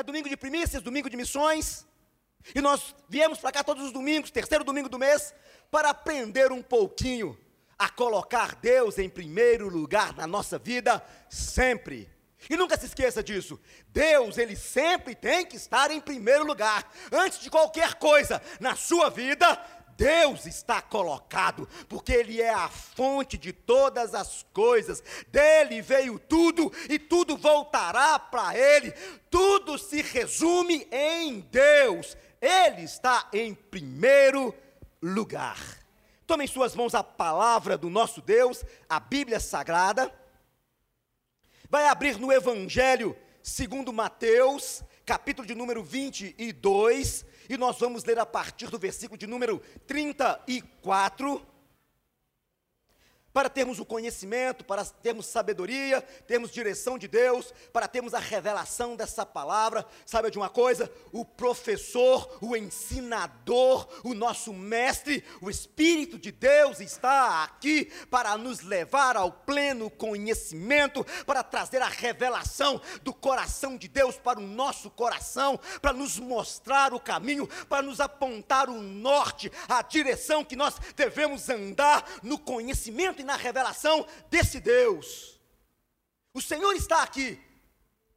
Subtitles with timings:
[0.00, 1.86] É domingo de primícias, domingo de missões.
[2.54, 5.34] E nós viemos para cá todos os domingos, terceiro domingo do mês,
[5.70, 7.38] para aprender um pouquinho
[7.78, 12.08] a colocar Deus em primeiro lugar na nossa vida sempre.
[12.48, 13.60] E nunca se esqueça disso.
[13.88, 16.90] Deus, ele sempre tem que estar em primeiro lugar.
[17.12, 19.62] Antes de qualquer coisa na sua vida,
[20.00, 26.72] Deus está colocado, porque Ele é a fonte de todas as coisas, dele veio tudo
[26.88, 28.92] e tudo voltará para Ele,
[29.28, 34.54] tudo se resume em Deus, Ele está em primeiro
[35.02, 35.58] lugar.
[36.26, 40.10] Tome em suas mãos a palavra do nosso Deus, a Bíblia Sagrada,
[41.68, 48.24] vai abrir no Evangelho segundo Mateus, capítulo de número 22, e nós vamos ler a
[48.24, 51.44] partir do versículo de número 34
[53.32, 58.96] para termos o conhecimento, para termos sabedoria, termos direção de Deus, para termos a revelação
[58.96, 59.86] dessa palavra.
[60.04, 60.90] Sabe de uma coisa?
[61.12, 68.60] O professor, o ensinador, o nosso mestre, o Espírito de Deus está aqui para nos
[68.60, 74.90] levar ao pleno conhecimento, para trazer a revelação do coração de Deus para o nosso
[74.90, 80.74] coração, para nos mostrar o caminho, para nos apontar o norte, a direção que nós
[80.96, 85.40] devemos andar no conhecimento e na revelação desse Deus.
[86.32, 87.40] O Senhor está aqui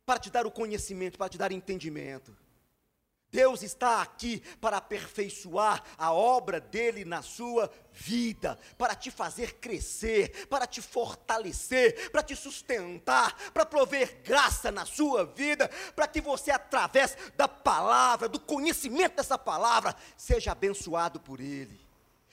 [0.06, 2.36] para te dar o conhecimento, para te dar entendimento.
[3.34, 10.46] Deus está aqui para aperfeiçoar a obra dele na sua vida, para te fazer crescer,
[10.46, 16.52] para te fortalecer, para te sustentar, para prover graça na sua vida, para que você,
[16.52, 21.82] através da palavra, do conhecimento dessa palavra, seja abençoado por ele.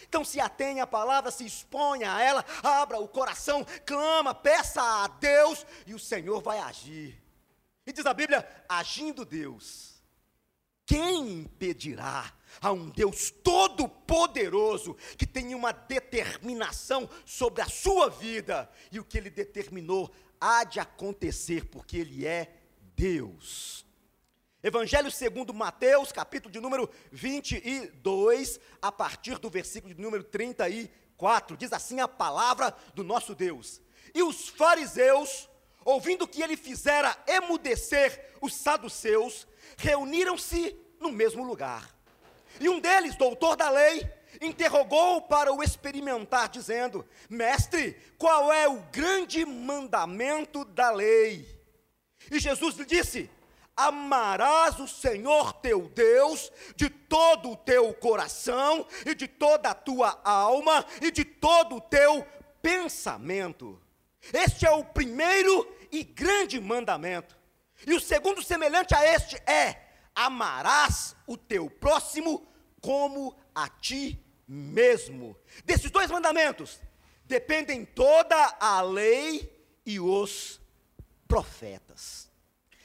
[0.02, 5.06] Então se atenha à palavra, se exponha a ela, abra o coração, clama, peça a
[5.08, 7.20] Deus e o Senhor vai agir.
[7.86, 10.00] E diz a Bíblia: agindo Deus,
[10.86, 18.98] quem impedirá a um Deus todo-poderoso que tem uma determinação sobre a sua vida e
[18.98, 20.10] o que ele determinou
[20.40, 22.52] há de acontecer, porque ele é
[22.96, 23.86] Deus.
[24.62, 31.72] Evangelho segundo Mateus, capítulo de número 22, a partir do versículo de número 34, diz
[31.72, 33.80] assim a palavra do nosso Deus.
[34.14, 35.48] E os fariseus,
[35.82, 39.48] ouvindo que ele fizera emudecer os saduceus,
[39.78, 41.96] reuniram-se no mesmo lugar.
[42.60, 44.06] E um deles, doutor da lei,
[44.42, 51.48] interrogou para o experimentar, dizendo: Mestre, qual é o grande mandamento da lei?
[52.30, 53.30] E Jesus lhe disse:
[53.86, 60.20] amarás o Senhor teu Deus de todo o teu coração e de toda a tua
[60.24, 62.26] alma e de todo o teu
[62.62, 63.80] pensamento.
[64.32, 67.36] Este é o primeiro e grande mandamento.
[67.86, 69.80] E o segundo, semelhante a este, é:
[70.14, 72.46] amarás o teu próximo
[72.80, 75.36] como a ti mesmo.
[75.64, 76.80] Desses dois mandamentos
[77.24, 80.60] dependem toda a lei e os
[81.26, 82.29] profetas.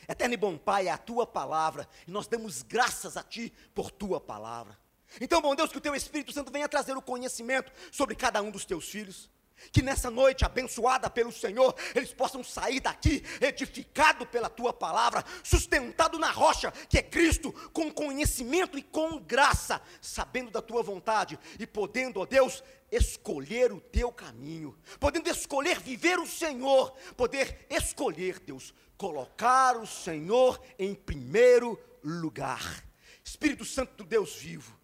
[0.08, 3.92] Eterno e bom Pai, é a tua palavra, e nós damos graças a ti por
[3.92, 4.78] tua palavra.
[5.20, 8.52] Então, bom Deus, que o teu Espírito Santo venha trazer o conhecimento sobre cada um
[8.52, 9.30] dos teus filhos.
[9.72, 16.20] Que nessa noite, abençoada pelo Senhor, eles possam sair daqui edificado pela tua palavra, sustentado
[16.20, 21.66] na rocha que é Cristo, com conhecimento e com graça, sabendo da tua vontade e
[21.66, 28.74] podendo, ó Deus, escolher o teu caminho, podendo escolher viver o Senhor, poder escolher, Deus,
[28.98, 32.84] colocar o Senhor em primeiro lugar.
[33.24, 34.78] Espírito Santo do Deus vivo,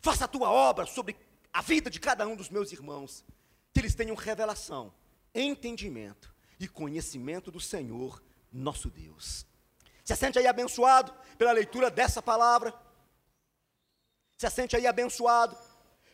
[0.00, 1.16] faça a tua obra sobre
[1.52, 3.24] a vida de cada um dos meus irmãos,
[3.76, 4.90] que eles tenham revelação,
[5.34, 9.44] entendimento e conhecimento do Senhor, nosso Deus.
[10.02, 12.72] Se sente aí abençoado pela leitura dessa palavra.
[14.38, 15.54] Se sente aí abençoado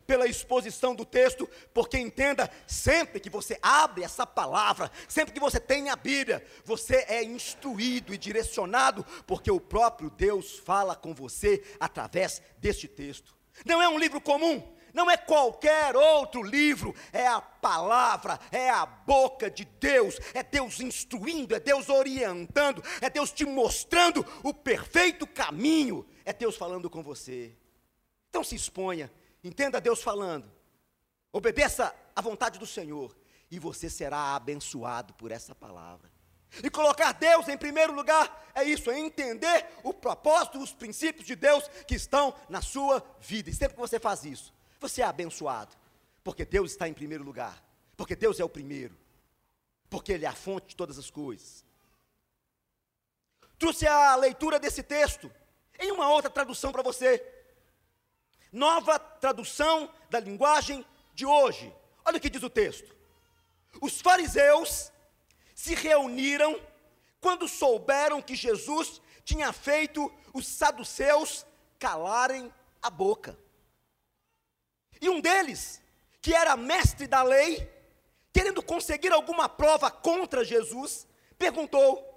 [0.05, 5.61] pela exposição do texto, porque entenda, sempre que você abre essa palavra, sempre que você
[5.61, 11.63] tem a Bíblia, você é instruído e direcionado, porque o próprio Deus fala com você
[11.79, 13.33] através deste texto.
[13.65, 18.85] Não é um livro comum, não é qualquer outro livro, é a palavra, é a
[18.85, 25.27] boca de Deus, é Deus instruindo, é Deus orientando, é Deus te mostrando o perfeito
[25.27, 27.57] caminho, é Deus falando com você.
[28.29, 29.11] Então se exponha,
[29.45, 30.51] Entenda Deus falando.
[31.33, 33.17] Obedeça à vontade do Senhor
[33.51, 36.11] e você será abençoado por essa palavra.
[36.63, 41.35] E colocar Deus em primeiro lugar é isso, é entender o propósito, os princípios de
[41.35, 43.51] Deus que estão na sua vida.
[43.51, 45.75] E sempre que você faz isso, você é abençoado,
[46.23, 47.63] porque Deus está em primeiro lugar,
[47.97, 48.95] porque Deus é o primeiro,
[49.89, 51.65] porque Ele é a fonte de todas as coisas.
[53.59, 55.33] trouxe a leitura desse texto
[55.79, 57.25] em uma outra tradução para você.
[58.51, 60.85] Nova tradução da linguagem
[61.15, 61.73] de hoje.
[62.05, 62.95] Olha o que diz o texto.
[63.81, 64.93] Os fariseus
[65.55, 66.61] se reuniram
[67.21, 71.47] quando souberam que Jesus tinha feito os saduceus
[71.79, 72.53] calarem
[72.83, 73.39] a boca.
[75.03, 75.83] E um deles,
[76.21, 77.69] que era mestre da lei,
[78.33, 82.09] querendo conseguir alguma prova contra Jesus, perguntou: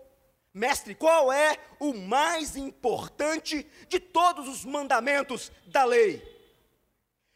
[0.53, 6.21] Mestre, qual é o mais importante de todos os mandamentos da lei?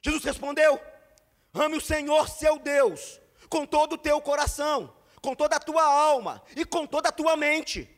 [0.03, 0.79] Jesus respondeu:
[1.51, 3.19] Ame o Senhor seu Deus
[3.49, 7.35] com todo o teu coração, com toda a tua alma e com toda a tua
[7.35, 7.89] mente.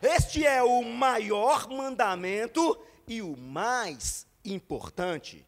[0.00, 5.44] Este é o maior mandamento e o mais importante.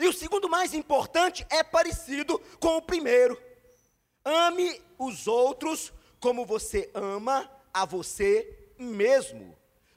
[0.00, 3.40] E o segundo mais importante é parecido com o primeiro.
[4.24, 9.56] Ame os outros como você ama a você mesmo.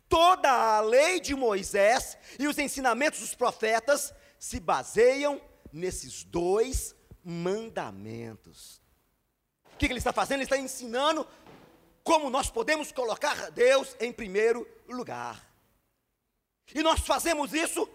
[0.10, 5.42] Toda a lei de Moisés e os ensinamentos dos profetas se baseiam
[5.72, 8.82] nesses dois mandamentos.
[9.74, 10.38] O que ele está fazendo?
[10.38, 11.28] Ele está ensinando
[12.04, 15.46] como nós podemos colocar Deus em primeiro lugar.
[16.74, 17.88] E nós fazemos isso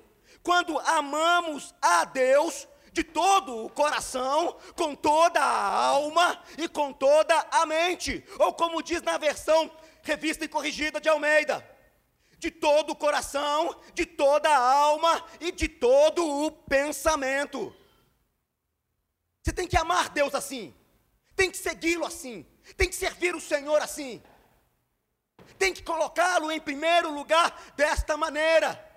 [0.43, 7.35] quando amamos a Deus de todo o coração, com toda a alma e com toda
[7.51, 8.25] a mente.
[8.39, 9.71] Ou como diz na versão
[10.03, 11.67] revista e corrigida de Almeida.
[12.39, 17.75] De todo o coração, de toda a alma e de todo o pensamento.
[19.43, 20.75] Você tem que amar Deus assim,
[21.35, 22.47] tem que segui-lo assim,
[22.77, 24.23] tem que servir o Senhor assim,
[25.59, 28.92] tem que colocá-lo em primeiro lugar desta maneira.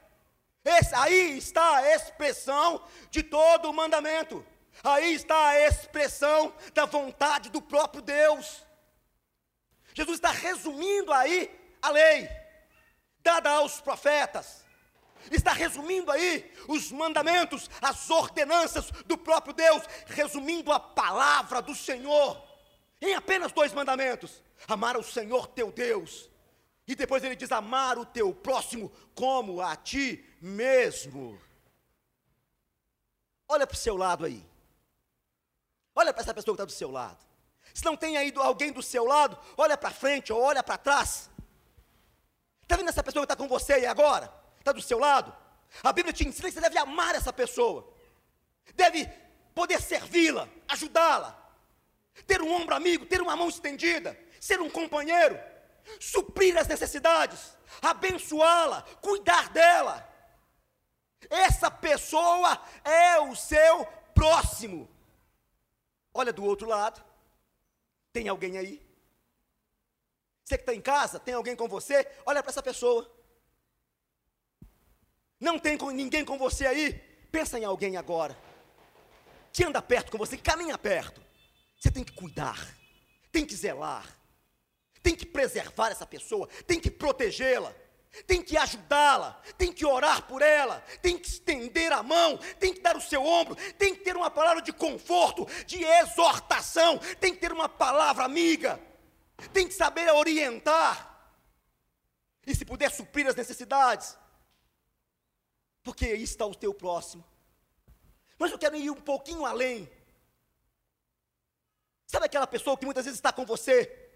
[0.65, 4.43] Esse, aí está a expressão de todo o mandamento,
[4.83, 8.65] aí está a expressão da vontade do próprio Deus.
[9.93, 12.27] Jesus está resumindo aí a lei,
[13.21, 14.65] dada aos profetas.
[15.31, 22.43] Está resumindo aí os mandamentos, as ordenanças do próprio Deus, resumindo a palavra do Senhor
[23.01, 26.29] em apenas dois mandamentos: amar o Senhor teu Deus,
[26.87, 31.41] e depois ele diz amar o teu próximo como a ti mesmo.
[33.47, 34.45] Olha para o seu lado aí.
[35.95, 37.17] Olha para essa pessoa que está do seu lado.
[37.73, 41.29] Se não tem aí alguém do seu lado, olha para frente ou olha para trás.
[42.61, 44.31] Está vendo essa pessoa que está com você aí agora?
[44.59, 45.35] Está do seu lado?
[45.83, 47.91] A Bíblia te ensina que você deve amar essa pessoa,
[48.75, 49.05] deve
[49.53, 51.37] poder servi-la, ajudá-la,
[52.25, 55.37] ter um ombro amigo, ter uma mão estendida, ser um companheiro,
[55.99, 60.14] suprir as necessidades, abençoá-la, cuidar dela.
[61.29, 64.89] Essa pessoa é o seu próximo.
[66.13, 67.03] Olha do outro lado.
[68.13, 68.81] Tem alguém aí?
[70.43, 72.07] Você que está em casa, tem alguém com você?
[72.25, 73.11] Olha para essa pessoa.
[75.39, 76.93] Não tem ninguém com você aí?
[77.31, 78.37] Pensa em alguém agora.
[79.51, 81.21] Que anda perto com você, que caminha perto.
[81.77, 82.75] Você tem que cuidar,
[83.31, 84.05] tem que zelar,
[85.03, 87.75] tem que preservar essa pessoa, tem que protegê-la
[88.23, 92.79] tem que ajudá-la, tem que orar por ela, tem que estender a mão, tem que
[92.79, 97.39] dar o seu ombro, tem que ter uma palavra de conforto, de exortação, tem que
[97.39, 98.79] ter uma palavra amiga,
[99.51, 101.13] tem que saber orientar,
[102.45, 104.17] e se puder suprir as necessidades,
[105.83, 107.23] porque aí está o teu próximo.
[108.37, 109.89] Mas eu quero ir um pouquinho além.
[112.05, 114.11] Sabe aquela pessoa que muitas vezes está com você,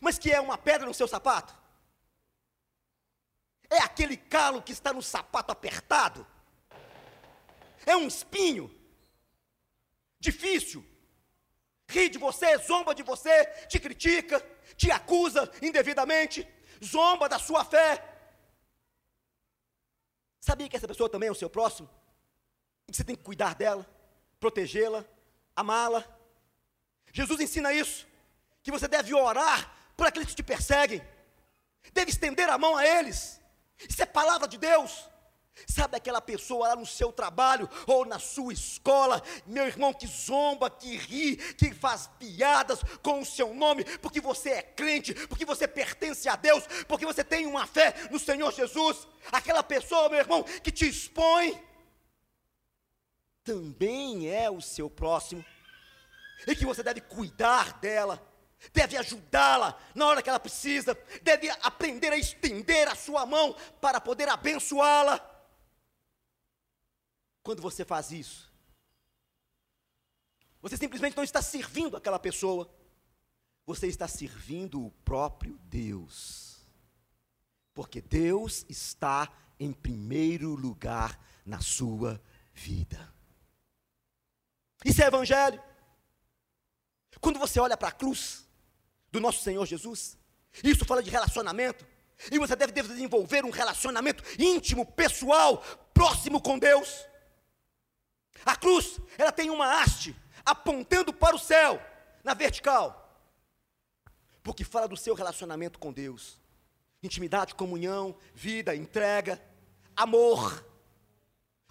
[0.00, 1.65] mas que é uma pedra no seu sapato?
[3.68, 6.26] É aquele calo que está no sapato apertado?
[7.84, 8.70] É um espinho?
[10.18, 10.84] Difícil?
[11.88, 14.40] Ri de você, zomba de você, te critica,
[14.76, 16.46] te acusa indevidamente,
[16.84, 18.02] zomba da sua fé.
[20.40, 21.88] Sabia que essa pessoa também é o seu próximo?
[22.86, 23.88] E que você tem que cuidar dela,
[24.38, 25.04] protegê-la,
[25.54, 26.04] amá-la.
[27.12, 28.06] Jesus ensina isso,
[28.62, 31.02] que você deve orar por aqueles que te perseguem,
[31.92, 33.40] deve estender a mão a eles,
[33.88, 35.08] isso é palavra de Deus.
[35.66, 40.68] Sabe aquela pessoa lá no seu trabalho ou na sua escola, meu irmão, que zomba,
[40.68, 45.66] que ri, que faz piadas com o seu nome, porque você é crente, porque você
[45.66, 49.08] pertence a Deus, porque você tem uma fé no Senhor Jesus.
[49.32, 51.58] Aquela pessoa, meu irmão, que te expõe,
[53.42, 55.42] também é o seu próximo,
[56.46, 58.22] e que você deve cuidar dela
[58.72, 64.00] deve ajudá-la na hora que ela precisa, deve aprender a estender a sua mão para
[64.00, 65.20] poder abençoá-la.
[67.42, 68.52] Quando você faz isso,
[70.60, 72.68] você simplesmente não está servindo aquela pessoa,
[73.64, 76.66] você está servindo o próprio Deus.
[77.72, 82.20] Porque Deus está em primeiro lugar na sua
[82.52, 83.14] vida.
[84.84, 85.62] Isso é evangelho.
[87.20, 88.45] Quando você olha para a cruz
[89.16, 90.18] do nosso Senhor Jesus,
[90.62, 91.86] isso fala de relacionamento.
[92.30, 97.06] E você deve desenvolver um relacionamento íntimo, pessoal, próximo com Deus.
[98.44, 101.82] A cruz, ela tem uma haste apontando para o céu,
[102.22, 103.02] na vertical.
[104.42, 106.38] Porque fala do seu relacionamento com Deus.
[107.02, 109.42] Intimidade, comunhão, vida, entrega,
[109.96, 110.64] amor.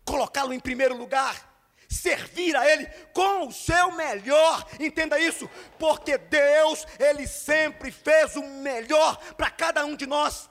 [0.04, 1.55] Colocá-lo em primeiro lugar
[1.96, 5.50] servir a Ele com o seu melhor, entenda isso,
[5.80, 10.50] porque Deus, Ele sempre fez o melhor para cada um de nós.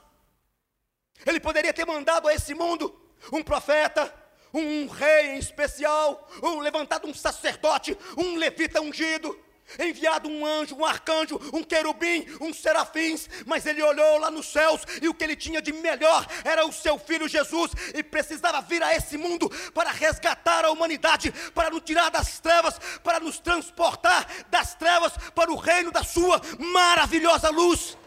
[1.25, 2.99] Ele poderia ter mandado a esse mundo
[3.31, 4.13] um profeta,
[4.53, 9.37] um rei em especial, um levantado um sacerdote, um levita ungido,
[9.79, 14.81] enviado um anjo, um arcanjo, um querubim, um serafins, mas ele olhou lá nos céus
[15.01, 18.81] e o que ele tinha de melhor era o seu filho Jesus e precisava vir
[18.83, 24.27] a esse mundo para resgatar a humanidade, para nos tirar das trevas, para nos transportar
[24.49, 27.97] das trevas para o reino da sua maravilhosa luz.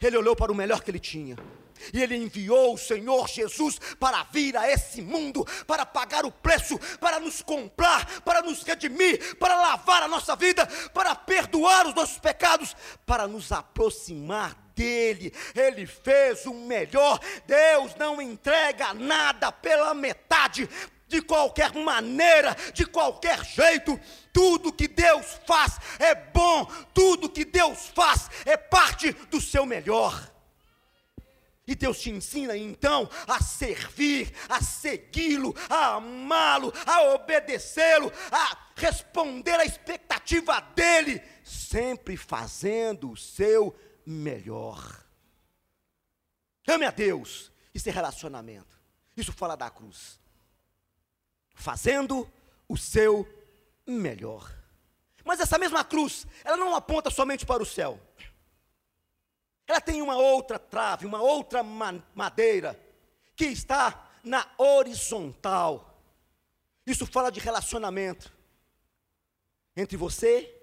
[0.00, 1.36] Ele olhou para o melhor que ele tinha
[1.92, 6.78] e ele enviou o Senhor Jesus para vir a esse mundo, para pagar o preço,
[6.98, 12.18] para nos comprar, para nos redimir, para lavar a nossa vida, para perdoar os nossos
[12.18, 15.32] pecados, para nos aproximar dele.
[15.54, 17.18] Ele fez o melhor.
[17.46, 20.68] Deus não entrega nada pela metade
[21.12, 24.00] de qualquer maneira, de qualquer jeito.
[24.32, 30.31] Tudo que Deus faz é bom, tudo que Deus faz é parte do seu melhor.
[31.66, 39.58] E Deus te ensina então a servir, a segui-lo, a amá-lo, a obedecê-lo, a responder
[39.60, 45.04] à expectativa dele, sempre fazendo o seu melhor.
[46.66, 48.80] Ame a Deus, isso é relacionamento.
[49.16, 50.18] Isso fala da cruz.
[51.54, 52.30] Fazendo
[52.68, 53.28] o seu
[53.86, 54.50] melhor.
[55.24, 58.00] Mas essa mesma cruz, ela não aponta somente para o céu.
[59.66, 62.78] Ela tem uma outra trave, uma outra madeira,
[63.36, 66.00] que está na horizontal.
[66.86, 68.32] Isso fala de relacionamento
[69.76, 70.54] entre você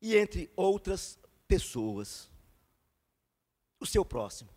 [0.00, 2.30] e entre outras pessoas.
[3.78, 4.50] O seu próximo.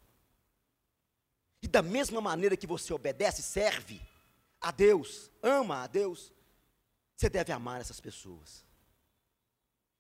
[1.62, 4.02] E da mesma maneira que você obedece, serve
[4.60, 6.34] a Deus, ama a Deus,
[7.16, 8.66] você deve amar essas pessoas.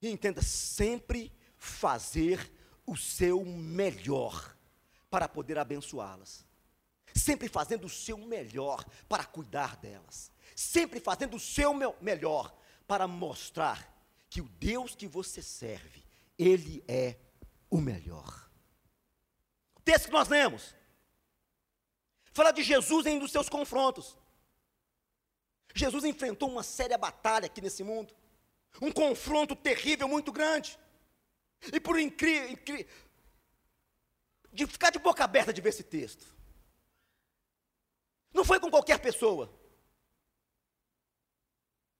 [0.01, 1.31] E entenda sempre
[1.63, 2.51] fazer
[2.85, 4.55] o seu melhor
[5.09, 6.45] para poder abençoá-las.
[7.15, 10.29] Sempre fazendo o seu melhor para cuidar delas.
[10.55, 12.53] Sempre fazendo o seu melhor
[12.85, 13.89] para mostrar
[14.29, 16.03] que o Deus que você serve,
[16.37, 17.15] Ele é
[17.69, 18.49] o melhor.
[19.75, 20.75] O texto que nós lemos
[22.33, 24.17] fala de Jesus em um dos seus confrontos.
[25.73, 28.13] Jesus enfrentou uma séria batalha aqui nesse mundo,
[28.81, 30.77] um confronto terrível, muito grande.
[31.71, 32.57] E por incrível,
[34.51, 36.25] de ficar de boca aberta de ver esse texto.
[38.33, 39.51] Não foi com qualquer pessoa.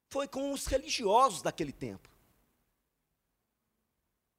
[0.10, 2.10] Foi com os religiosos daquele tempo.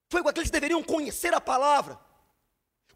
[0.09, 1.99] Foi com aqueles que deveriam conhecer a palavra,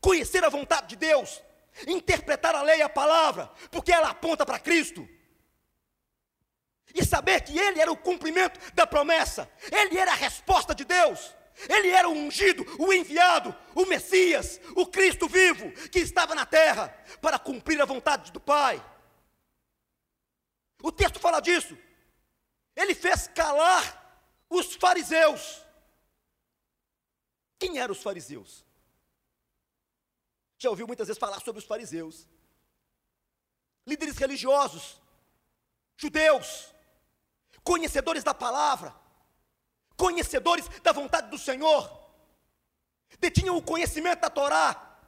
[0.01, 1.43] conhecer a vontade de Deus,
[1.87, 5.09] interpretar a lei e a palavra, porque ela aponta para Cristo.
[6.95, 11.35] E saber que Ele era o cumprimento da promessa, Ele era a resposta de Deus.
[11.69, 16.89] Ele era o ungido, o enviado, o Messias, o Cristo vivo, que estava na terra
[17.21, 18.85] para cumprir a vontade do Pai.
[20.83, 21.77] O texto fala disso.
[22.77, 25.65] Ele fez calar os fariseus.
[27.59, 28.65] Quem eram os fariseus?
[30.59, 32.29] Já ouviu muitas vezes falar sobre os fariseus?
[33.87, 35.01] Líderes religiosos,
[35.97, 36.73] judeus,
[37.65, 38.95] conhecedores da palavra,
[39.99, 41.83] conhecedores da vontade do Senhor,
[43.19, 44.99] detinham o conhecimento da Torá,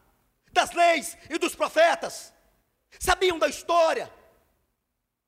[0.52, 2.34] das leis e dos profetas,
[2.98, 4.12] sabiam da história.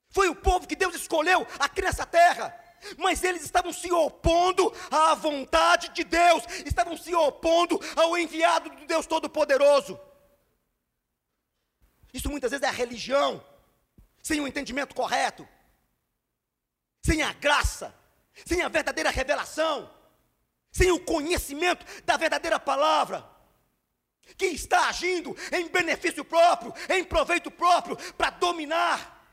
[0.09, 2.55] Foi o povo que Deus escolheu aqui nessa terra,
[2.97, 8.85] mas eles estavam se opondo à vontade de Deus, estavam se opondo ao enviado do
[8.85, 9.99] Deus Todo-Poderoso.
[12.13, 13.43] Isso muitas vezes é a religião,
[14.21, 15.47] sem o entendimento correto,
[17.01, 17.95] sem a graça,
[18.45, 19.93] sem a verdadeira revelação,
[20.71, 23.27] sem o conhecimento da verdadeira palavra,
[24.37, 29.23] que está agindo em benefício próprio, em proveito próprio, para dominar,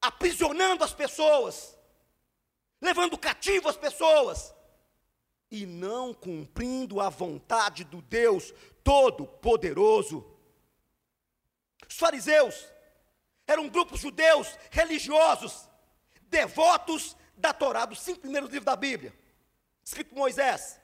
[0.00, 1.76] aprisionando as pessoas,
[2.80, 4.54] levando cativo as pessoas,
[5.50, 8.52] e não cumprindo a vontade do Deus
[8.84, 10.36] Todo-Poderoso.
[11.88, 12.68] Os fariseus
[13.46, 15.67] eram grupos judeus religiosos,
[16.28, 19.14] devotos da Torá, dos cinco primeiros livros da Bíblia,
[19.82, 20.80] escrito por Moisés.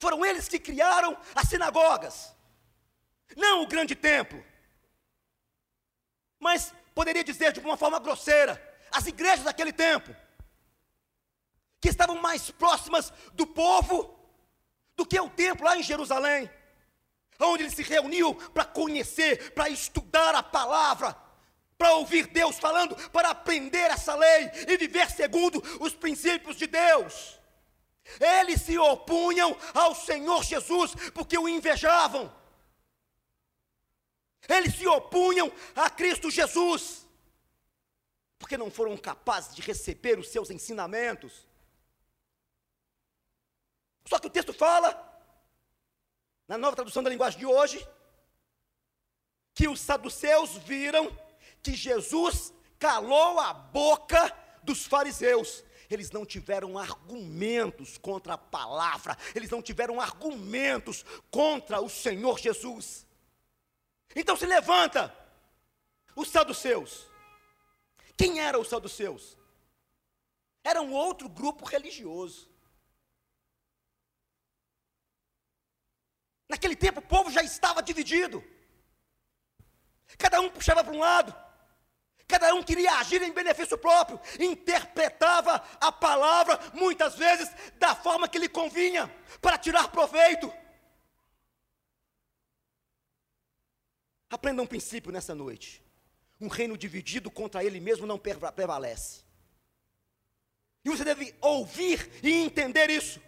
[0.00, 2.34] Foram eles que criaram as sinagogas,
[3.36, 4.44] não o grande templo,
[6.38, 10.14] mas poderia dizer de uma forma grosseira, as igrejas daquele tempo,
[11.80, 14.16] que estavam mais próximas do povo
[14.96, 16.50] do que o templo lá em Jerusalém,
[17.40, 21.16] onde eles se reuniam para conhecer, para estudar a palavra,
[21.78, 27.38] para ouvir Deus falando, para aprender essa lei e viver segundo os princípios de Deus.
[28.20, 32.34] Eles se opunham ao Senhor Jesus porque o invejavam.
[34.48, 37.06] Eles se opunham a Cristo Jesus
[38.38, 41.46] porque não foram capazes de receber os seus ensinamentos.
[44.06, 45.04] Só que o texto fala,
[46.46, 47.86] na nova tradução da linguagem de hoje,
[49.54, 51.14] que os saduceus viram
[51.62, 55.64] que Jesus calou a boca dos fariseus.
[55.90, 63.06] Eles não tiveram argumentos contra a palavra, eles não tiveram argumentos contra o Senhor Jesus.
[64.14, 65.16] Então se levanta
[66.14, 67.06] os saduceus.
[68.16, 69.36] Quem eram os saduceus?
[70.62, 72.50] Era um outro grupo religioso.
[76.48, 78.44] Naquele tempo o povo já estava dividido.
[80.18, 81.47] Cada um puxava para um lado.
[82.28, 88.38] Cada um queria agir em benefício próprio, interpretava a palavra, muitas vezes, da forma que
[88.38, 90.52] lhe convinha, para tirar proveito.
[94.28, 95.82] Aprenda um princípio nessa noite.
[96.38, 99.24] Um reino dividido contra ele mesmo não prevalece.
[100.84, 103.22] E você deve ouvir e entender isso.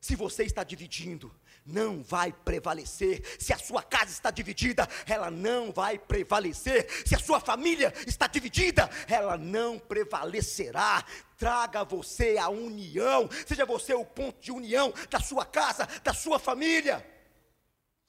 [0.00, 3.22] Se você está dividindo, não vai prevalecer.
[3.38, 6.86] Se a sua casa está dividida, ela não vai prevalecer.
[7.06, 11.04] Se a sua família está dividida, ela não prevalecerá.
[11.36, 16.38] Traga você a união, seja você o ponto de união da sua casa, da sua
[16.38, 17.06] família,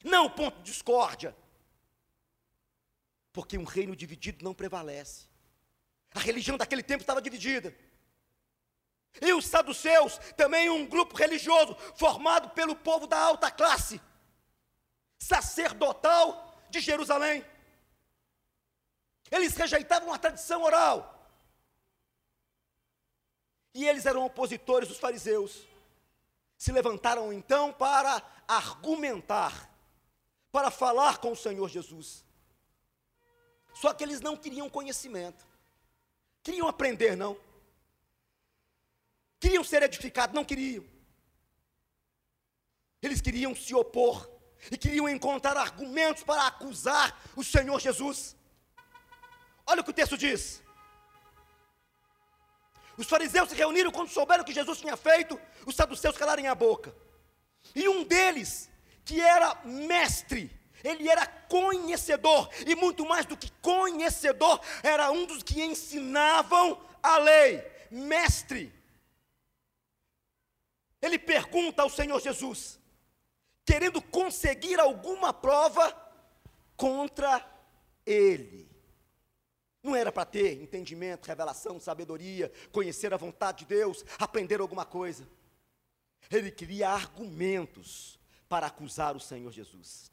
[0.04, 1.36] não o ponto de discórdia.
[3.32, 5.30] Porque um reino dividido não prevalece.
[6.14, 7.74] A religião daquele tempo estava dividida.
[9.20, 14.00] E os saduceus, também um grupo religioso formado pelo povo da alta classe,
[15.18, 17.46] sacerdotal de Jerusalém.
[19.30, 21.18] Eles rejeitavam a tradição oral.
[23.74, 25.68] E eles eram opositores dos fariseus.
[26.58, 29.70] Se levantaram então para argumentar,
[30.52, 32.26] para falar com o Senhor Jesus.
[33.74, 35.48] Só que eles não queriam conhecimento,
[36.44, 37.38] queriam aprender, não.
[39.42, 40.86] Queriam ser edificados, não queriam.
[43.02, 44.30] Eles queriam se opor
[44.72, 48.38] e queriam encontrar argumentos para acusar o Senhor Jesus.
[49.66, 50.62] Olha o que o texto diz.
[52.96, 56.96] Os fariseus se reuniram quando souberam que Jesus tinha feito, os saduceus calarem a boca.
[57.74, 58.70] E um deles,
[59.04, 60.52] que era mestre,
[60.84, 67.18] ele era conhecedor, e muito mais do que conhecedor, era um dos que ensinavam a
[67.18, 68.81] lei, mestre.
[71.02, 72.80] Ele pergunta ao Senhor Jesus,
[73.66, 75.92] querendo conseguir alguma prova
[76.76, 77.46] contra
[78.06, 78.70] ele.
[79.84, 85.28] Não era para ter entendimento, revelação, sabedoria, conhecer a vontade de Deus, aprender alguma coisa.
[86.30, 90.12] Ele queria argumentos para acusar o Senhor Jesus.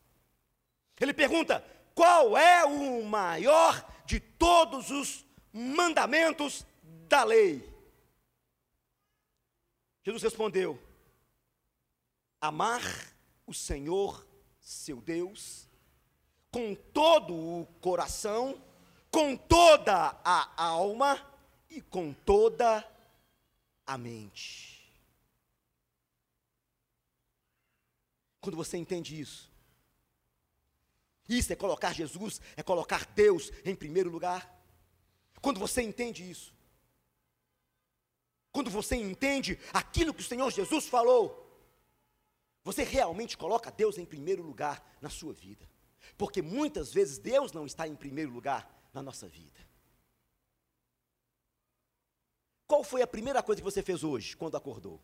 [0.98, 1.62] Ele pergunta:
[1.94, 6.64] qual é o maior de todos os mandamentos
[7.09, 7.67] da lei?
[10.09, 10.81] Jesus respondeu:
[12.40, 12.81] Amar
[13.47, 14.27] o Senhor,
[14.59, 15.68] seu Deus,
[16.51, 18.59] com todo o coração,
[19.11, 21.31] com toda a alma
[21.68, 22.90] e com toda
[23.87, 24.90] a mente.
[28.40, 29.53] Quando você entende isso,
[31.29, 34.59] isso é colocar Jesus, é colocar Deus em primeiro lugar.
[35.42, 36.55] Quando você entende isso,
[38.59, 41.49] quando você entende aquilo que o Senhor Jesus falou,
[42.64, 45.64] você realmente coloca Deus em primeiro lugar na sua vida.
[46.16, 49.61] Porque muitas vezes Deus não está em primeiro lugar na nossa vida.
[52.66, 55.01] Qual foi a primeira coisa que você fez hoje, quando acordou?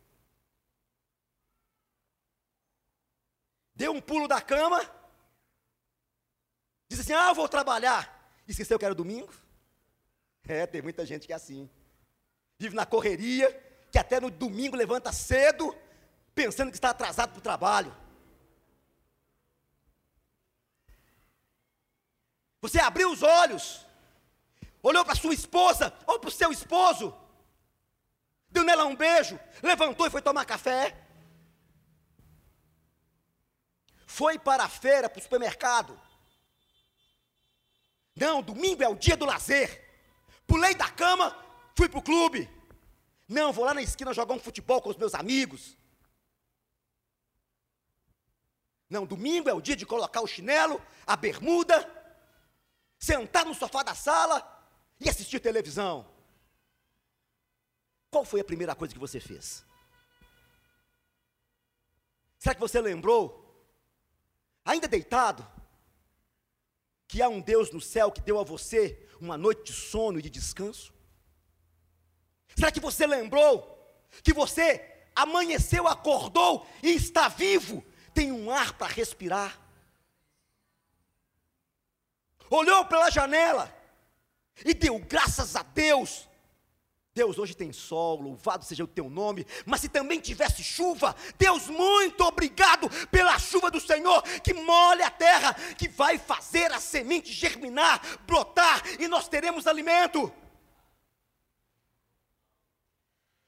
[3.73, 4.81] Deu um pulo da cama,
[6.89, 8.03] disse assim: Ah, eu vou trabalhar.
[8.49, 9.33] Esqueceu que era domingo?
[10.47, 11.71] É, tem muita gente que é assim
[12.59, 13.51] vive na correria,
[13.91, 15.77] que até no domingo levanta cedo,
[16.35, 17.97] pensando que está atrasado para o trabalho.
[22.61, 23.87] Você abriu os olhos,
[24.83, 27.15] olhou para sua esposa ou para o seu esposo,
[28.49, 30.97] deu nela um beijo, levantou e foi tomar café.
[34.07, 36.01] Foi para a feira, para o supermercado.
[38.15, 39.83] Não, domingo é o dia do lazer.
[40.47, 41.37] Pulei da cama,
[41.75, 42.51] fui para o clube.
[43.29, 45.77] Não, vou lá na esquina jogar um futebol com os meus amigos.
[48.89, 51.91] Não, domingo é o dia de colocar o chinelo, a bermuda
[52.99, 54.39] sentar no sofá da sala
[54.99, 56.09] e assistir televisão.
[58.11, 59.65] Qual foi a primeira coisa que você fez?
[62.39, 63.67] Será que você lembrou,
[64.65, 65.47] ainda deitado,
[67.09, 70.23] que há um Deus no céu que deu a você uma noite de sono e
[70.23, 70.94] de descanso?
[72.57, 73.71] Será que você lembrou
[74.23, 79.65] que você amanheceu, acordou e está vivo, tem um ar para respirar?
[82.51, 83.75] olhou pela janela
[84.65, 86.29] e deu graças a Deus.
[87.15, 91.69] Deus, hoje tem sol, louvado seja o teu nome, mas se também tivesse chuva, Deus,
[91.69, 97.33] muito obrigado pela chuva do Senhor que molha a terra, que vai fazer a semente
[97.33, 100.33] germinar, brotar e nós teremos alimento.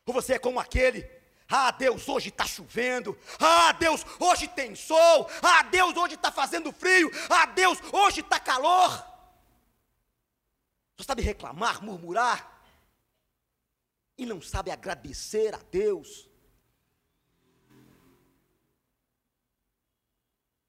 [0.07, 1.05] Ou você é como aquele
[1.49, 3.17] ah, Deus, hoje está chovendo.
[3.39, 5.29] Ah, Deus, hoje tem sol.
[5.41, 7.11] Ah, Deus, hoje está fazendo frio.
[7.31, 8.91] Ah, Deus, hoje está calor.
[10.97, 12.53] Você sabe reclamar, murmurar.
[14.19, 16.29] E não sabe agradecer a Deus.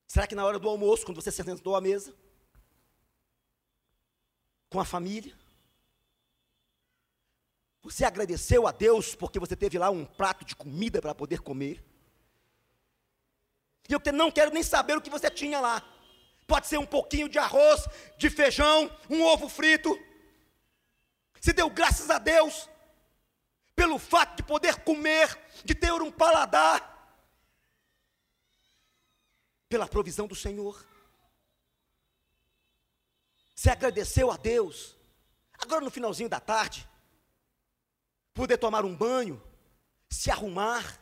[0.06, 2.13] Será que na hora do almoço, quando você se sentou à mesa,
[4.69, 5.36] com a família,
[7.91, 11.84] você agradeceu a Deus porque você teve lá um prato de comida para poder comer?
[13.88, 15.82] E eu não quero nem saber o que você tinha lá.
[16.45, 19.97] Pode ser um pouquinho de arroz, de feijão, um ovo frito.
[21.39, 22.69] Você deu graças a Deus
[23.73, 26.93] pelo fato de poder comer, de ter um paladar,
[29.69, 30.86] pela provisão do Senhor.
[33.56, 34.95] Você agradeceu a Deus.
[35.60, 36.88] Agora no finalzinho da tarde,
[38.38, 39.41] poder tomar um banho,
[40.08, 41.02] se arrumar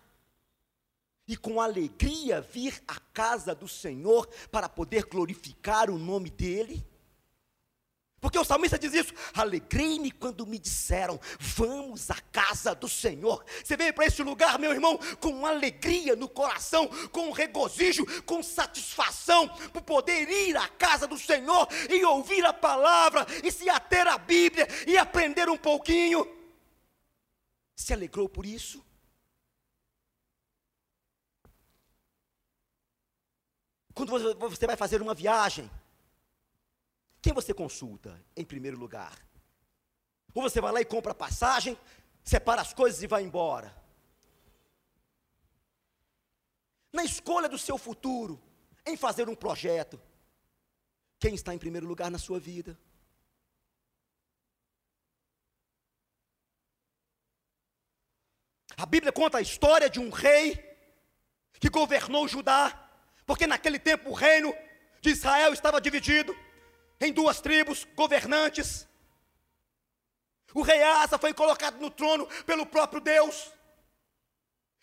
[1.27, 6.87] e com alegria vir à casa do Senhor para poder glorificar o nome dEle?
[8.21, 13.43] Porque o salmista diz isso: alegrei-me quando me disseram, vamos à casa do Senhor.
[13.61, 19.49] Você veio para esse lugar, meu irmão, com alegria no coração, com regozijo, com satisfação,
[19.73, 24.17] por poder ir à casa do Senhor e ouvir a palavra, e se ater à
[24.17, 26.44] Bíblia e aprender um pouquinho
[27.75, 28.83] se alegrou por isso?
[33.93, 35.69] Quando você vai fazer uma viagem,
[37.21, 39.25] quem você consulta em primeiro lugar?
[40.33, 41.77] Ou você vai lá e compra passagem,
[42.23, 43.75] separa as coisas e vai embora?
[46.91, 48.41] Na escolha do seu futuro,
[48.85, 49.99] em fazer um projeto,
[51.17, 52.77] quem está em primeiro lugar na sua vida?
[58.77, 60.63] A Bíblia conta a história de um rei
[61.59, 62.89] que governou Judá,
[63.25, 64.55] porque naquele tempo o reino
[65.01, 66.35] de Israel estava dividido
[66.99, 68.87] em duas tribos governantes.
[70.53, 73.51] O rei Asa foi colocado no trono pelo próprio Deus.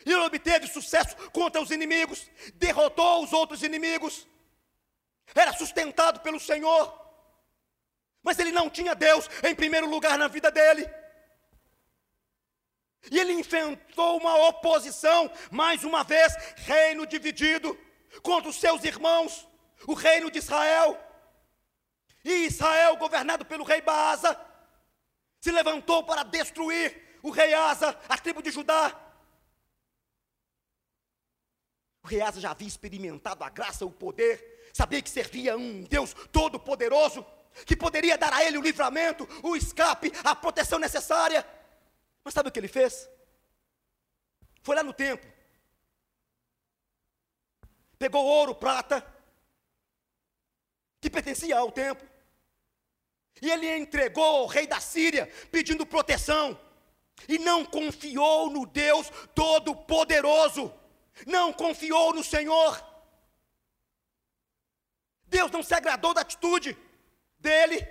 [0.05, 4.27] E ele obteve sucesso contra os inimigos, derrotou os outros inimigos,
[5.33, 6.93] era sustentado pelo Senhor,
[8.21, 10.89] mas ele não tinha Deus em primeiro lugar na vida dele.
[13.11, 17.77] E ele enfrentou uma oposição, mais uma vez, reino dividido,
[18.21, 19.47] contra os seus irmãos,
[19.87, 20.99] o reino de Israel.
[22.23, 24.39] E Israel, governado pelo rei Baasa,
[25.41, 28.97] se levantou para destruir o rei Asa, a tribo de Judá.
[32.03, 36.13] O rei Asa já havia experimentado a graça, o poder, sabia que servia um Deus
[36.31, 37.25] todo-poderoso,
[37.65, 41.45] que poderia dar a ele o livramento, o escape, a proteção necessária.
[42.23, 43.09] Mas sabe o que ele fez?
[44.61, 45.31] Foi lá no templo.
[47.99, 49.05] Pegou ouro, prata,
[50.99, 52.07] que pertencia ao templo.
[53.41, 56.59] E ele entregou ao rei da Síria, pedindo proteção.
[57.27, 60.73] E não confiou no Deus Todo-Poderoso.
[61.27, 62.81] Não confiou no Senhor.
[65.25, 66.77] Deus não se agradou da atitude
[67.39, 67.85] dele.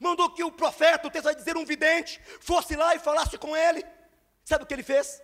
[0.00, 3.56] Mandou que o profeta, o texto vai dizer um vidente, fosse lá e falasse com
[3.56, 3.84] ele.
[4.44, 5.22] Sabe o que ele fez?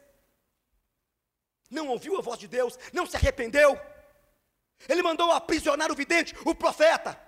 [1.71, 3.79] Não ouviu a voz de Deus, não se arrependeu.
[4.89, 7.21] Ele mandou aprisionar o vidente, o profeta,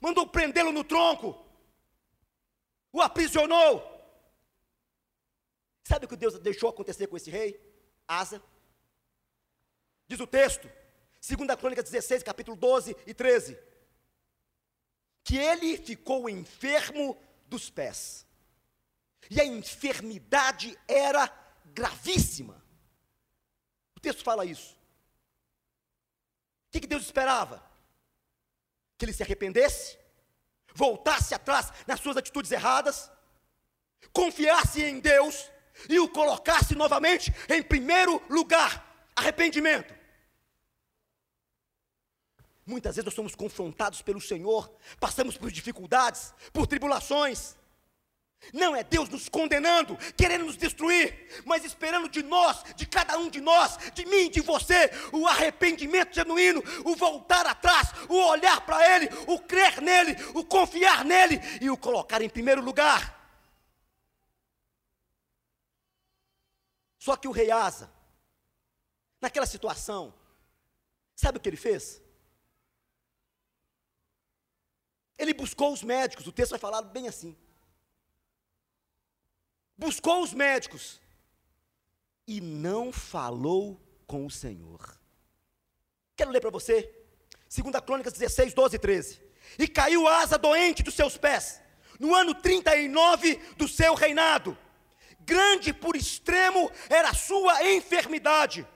[0.00, 1.46] mandou prendê-lo no tronco,
[2.92, 3.88] o aprisionou.
[5.84, 7.60] Sabe o que Deus deixou acontecer com esse rei?
[8.06, 8.42] Asa.
[10.06, 10.70] Diz o texto,
[11.26, 13.58] 2 Crônica 16, capítulo 12 e 13,
[15.24, 18.26] que ele ficou enfermo dos pés.
[19.30, 21.30] E a enfermidade era
[21.66, 22.62] gravíssima.
[23.96, 24.74] O texto fala isso.
[26.68, 27.62] O que, que Deus esperava?
[28.98, 29.98] Que ele se arrependesse,
[30.74, 33.10] voltasse atrás nas suas atitudes erradas,
[34.12, 35.50] confiasse em Deus
[35.88, 40.01] e o colocasse novamente em primeiro lugar arrependimento.
[42.64, 47.56] Muitas vezes nós somos confrontados pelo Senhor, passamos por dificuldades, por tribulações.
[48.52, 53.30] Não é Deus nos condenando, querendo nos destruir, mas esperando de nós, de cada um
[53.30, 58.96] de nós, de mim, de você, o arrependimento genuíno, o voltar atrás, o olhar para
[58.96, 63.22] Ele, o crer nele, o confiar nele e o colocar em primeiro lugar.
[66.98, 67.92] Só que o rei Asa,
[69.20, 70.12] naquela situação,
[71.14, 72.01] sabe o que ele fez?
[75.18, 77.36] Ele buscou os médicos, o texto vai falar bem assim.
[79.76, 81.00] Buscou os médicos
[82.26, 84.98] e não falou com o Senhor.
[86.16, 86.92] Quero ler para você,
[87.48, 89.22] 2 Crônicas 16, 12 e 13.
[89.58, 91.60] E caiu Asa doente dos seus pés,
[91.98, 94.56] no ano 39 do seu reinado
[95.24, 98.66] grande por extremo era a sua enfermidade.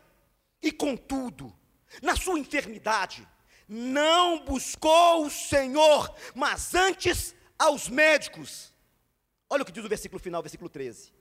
[0.63, 1.55] E contudo,
[2.03, 3.27] na sua enfermidade,
[3.69, 8.75] não buscou o Senhor, mas antes aos médicos.
[9.49, 11.13] Olha o que diz o versículo final, versículo 13.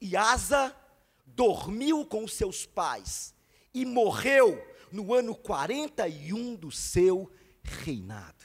[0.00, 0.76] E Asa
[1.24, 3.34] dormiu com seus pais
[3.72, 8.44] e morreu no ano 41 do seu reinado.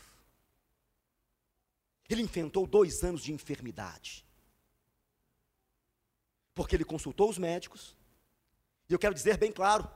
[2.09, 4.27] Ele enfrentou dois anos de enfermidade
[6.57, 7.95] porque ele consultou os médicos.
[8.89, 9.87] E eu quero dizer bem claro: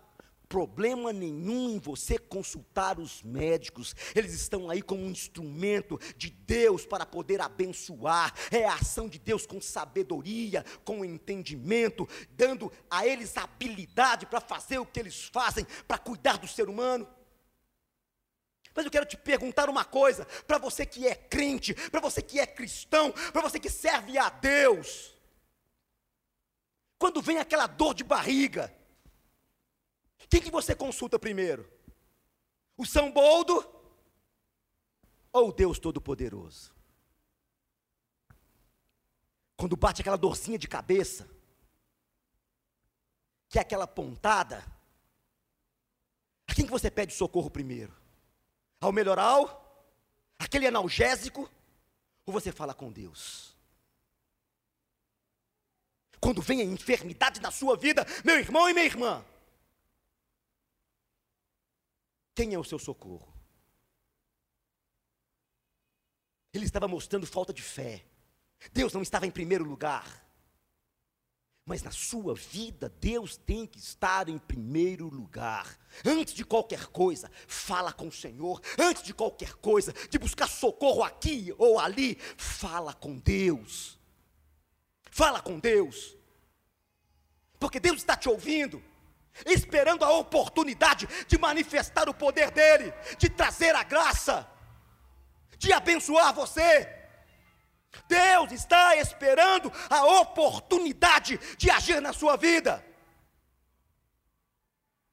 [0.52, 6.86] problema nenhum em você consultar os médicos, eles estão aí como um instrumento de Deus
[6.86, 13.38] para poder abençoar, é a ação de Deus com sabedoria, com entendimento, dando a eles
[13.38, 17.08] habilidade para fazer o que eles fazem, para cuidar do ser humano.
[18.76, 22.42] Mas eu quero te perguntar uma coisa, para você que é crente, para você que
[22.42, 25.18] é cristão, para você que serve a Deus,
[27.00, 28.81] quando vem aquela dor de barriga,
[30.32, 31.70] quem que você consulta primeiro?
[32.78, 33.70] O São Boldo
[35.34, 36.74] ou o Deus Todo-Poderoso?
[39.58, 41.30] Quando bate aquela dorzinha de cabeça,
[43.50, 44.66] que é aquela pontada,
[46.48, 47.94] a quem que você pede socorro primeiro?
[48.80, 49.86] Ao melhoral?
[50.40, 51.52] Aquele analgésico?
[52.26, 53.54] Ou você fala com Deus?
[56.22, 59.26] Quando vem a enfermidade na sua vida, meu irmão e minha irmã,
[62.34, 63.32] quem é o seu socorro?
[66.54, 68.06] Ele estava mostrando falta de fé.
[68.74, 70.22] Deus não estava em primeiro lugar.
[71.66, 75.80] Mas na sua vida, Deus tem que estar em primeiro lugar.
[76.04, 78.62] Antes de qualquer coisa, fala com o Senhor.
[78.78, 83.98] Antes de qualquer coisa, de buscar socorro aqui ou ali, fala com Deus.
[85.12, 86.18] Fala com Deus.
[87.60, 88.84] Porque Deus está te ouvindo,
[89.46, 94.50] esperando a oportunidade de manifestar o poder dEle, de trazer a graça,
[95.58, 97.02] de abençoar você.
[98.08, 102.86] Deus está esperando a oportunidade de agir na sua vida.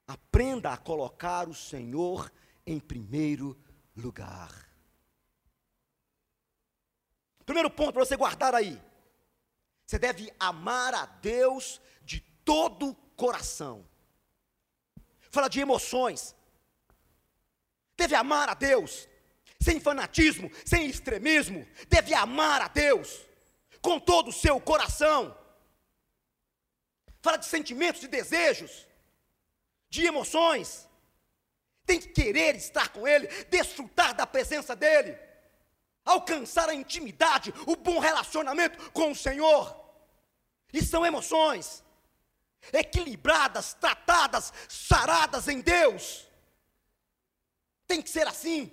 [0.07, 2.33] Aprenda a colocar o Senhor
[2.67, 3.59] em primeiro
[3.97, 4.69] lugar.
[7.45, 8.81] Primeiro ponto para você guardar aí.
[9.87, 13.88] Você deve amar a Deus de todo o coração.
[15.31, 16.35] Fala de emoções.
[17.97, 19.09] Deve amar a Deus,
[19.61, 21.67] sem fanatismo, sem extremismo.
[21.89, 23.27] Deve amar a Deus,
[23.81, 25.37] com todo o seu coração.
[27.21, 28.87] Fala de sentimentos, de desejos,
[29.91, 30.89] de emoções.
[31.85, 35.29] Tem que querer estar com Ele, desfrutar da presença dEle
[36.09, 39.79] alcançar a intimidade, o bom relacionamento com o Senhor.
[40.73, 41.85] E são emoções
[42.73, 46.27] equilibradas, tratadas, saradas em Deus.
[47.87, 48.73] Tem que ser assim.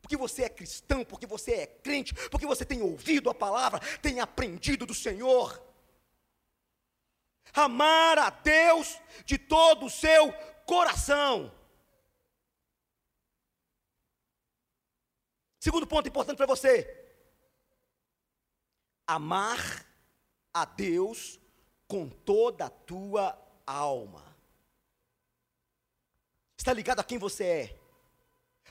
[0.00, 4.20] Porque você é cristão, porque você é crente, porque você tem ouvido a palavra, tem
[4.20, 5.62] aprendido do Senhor.
[7.54, 10.32] Amar a Deus de todo o seu
[10.66, 11.52] coração.
[15.60, 16.74] Segundo ponto importante para você:
[19.06, 19.86] amar
[20.52, 21.38] a Deus
[21.92, 24.24] com toda a tua alma.
[26.56, 27.78] Está ligado a quem você é,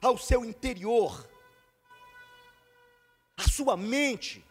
[0.01, 1.29] ao seu interior,
[3.37, 4.43] à sua mente.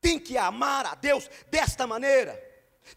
[0.00, 2.32] Tem que amar a Deus desta maneira,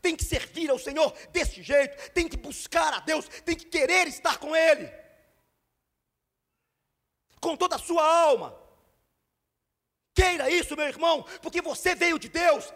[0.02, 4.08] tem que servir ao Senhor deste jeito, tem que buscar a Deus, tem que querer
[4.08, 4.90] estar com Ele,
[7.42, 8.58] com toda a sua alma.
[10.14, 12.74] Queira isso, meu irmão, porque você veio de Deus,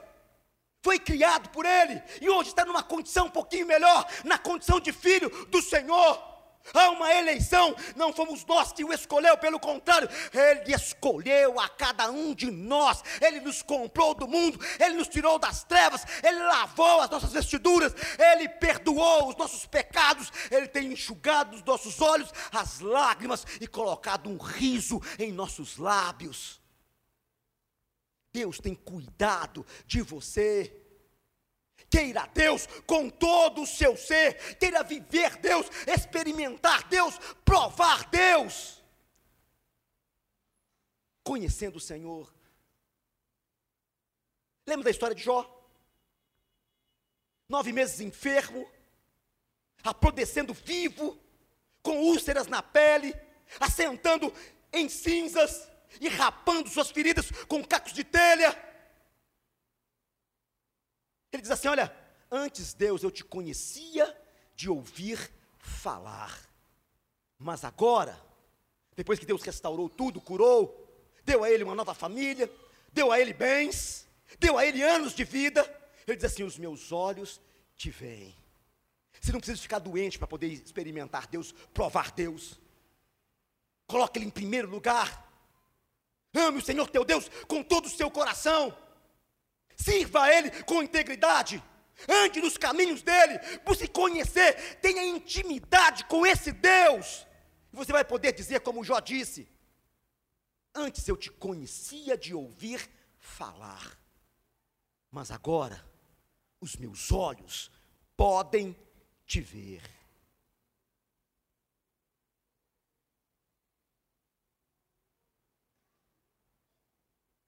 [0.82, 4.92] foi criado por Ele, e hoje está numa condição um pouquinho melhor, na condição de
[4.92, 6.30] filho do Senhor.
[6.74, 12.12] Há uma eleição, não fomos nós que o escolheu, pelo contrário, Ele escolheu a cada
[12.12, 17.02] um de nós, Ele nos comprou do mundo, Ele nos tirou das trevas, Ele lavou
[17.02, 22.80] as nossas vestiduras, Ele perdoou os nossos pecados, Ele tem enxugado dos nossos olhos as
[22.80, 26.59] lágrimas e colocado um riso em nossos lábios.
[28.32, 30.76] Deus tem cuidado de você.
[31.90, 38.84] Queira Deus com todo o seu ser, queira viver Deus, experimentar Deus, provar Deus.
[41.24, 42.32] Conhecendo o Senhor.
[44.68, 45.56] Lembra da história de Jó?
[47.48, 48.70] Nove meses enfermo,
[49.84, 51.20] apodrecendo vivo,
[51.82, 53.16] com úlceras na pele,
[53.60, 54.32] assentando
[54.72, 55.69] em cinzas,
[56.00, 58.56] e rapando suas feridas com cacos de telha.
[61.32, 61.96] Ele diz assim: Olha,
[62.32, 64.16] antes, Deus, eu te conhecia
[64.56, 66.40] de ouvir falar,
[67.38, 68.20] mas agora,
[68.96, 70.88] depois que Deus restaurou tudo, curou,
[71.24, 72.52] deu a ele uma nova família,
[72.92, 74.08] deu a ele bens,
[74.40, 75.62] deu a ele anos de vida,
[76.08, 77.40] ele diz assim: Os meus olhos
[77.76, 78.36] te veem.
[79.20, 82.60] Você não precisa ficar doente para poder experimentar Deus, provar Deus.
[83.86, 85.29] Coloque Ele em primeiro lugar.
[86.34, 88.76] Ame o Senhor teu Deus com todo o seu coração.
[89.76, 91.64] Sirva a Ele com integridade.
[92.08, 93.40] Ande nos caminhos dele.
[93.66, 94.80] Busque conhecer.
[94.80, 97.26] Tenha intimidade com esse Deus.
[97.74, 99.48] E você vai poder dizer, como Jó disse:
[100.74, 104.00] Antes eu te conhecia de ouvir falar,
[105.12, 105.84] mas agora
[106.62, 107.72] os meus olhos
[108.16, 108.76] podem
[109.26, 109.99] te ver.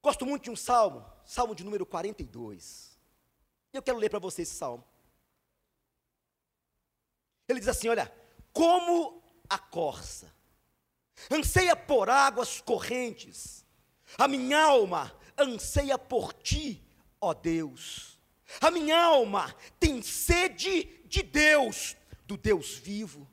[0.02, 2.98] Gosto muito de um salmo, salmo de número 42.
[3.74, 4.84] E eu quero ler para você esse salmo.
[7.48, 8.12] Ele diz assim: Olha,
[8.52, 10.34] como a corça
[11.30, 13.66] anseia por águas correntes,
[14.18, 16.84] a minha alma anseia por ti,
[17.20, 18.20] ó Deus.
[18.60, 23.30] A minha alma tem sede de Deus, do Deus vivo.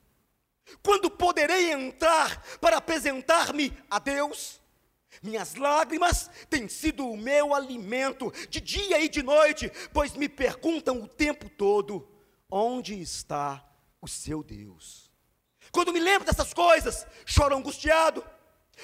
[0.83, 4.61] Quando poderei entrar para apresentar-me a Deus?
[5.21, 11.01] Minhas lágrimas têm sido o meu alimento de dia e de noite, pois me perguntam
[11.01, 12.07] o tempo todo:
[12.49, 13.65] onde está
[14.01, 15.11] o seu Deus?
[15.71, 18.25] Quando me lembro dessas coisas, choro angustiado,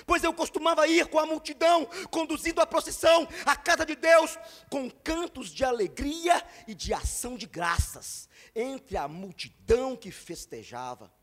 [0.06, 4.38] pois eu costumava ir com a multidão, conduzindo a procissão à casa de Deus,
[4.70, 11.14] com cantos de alegria e de ação de graças, entre a multidão que festejava.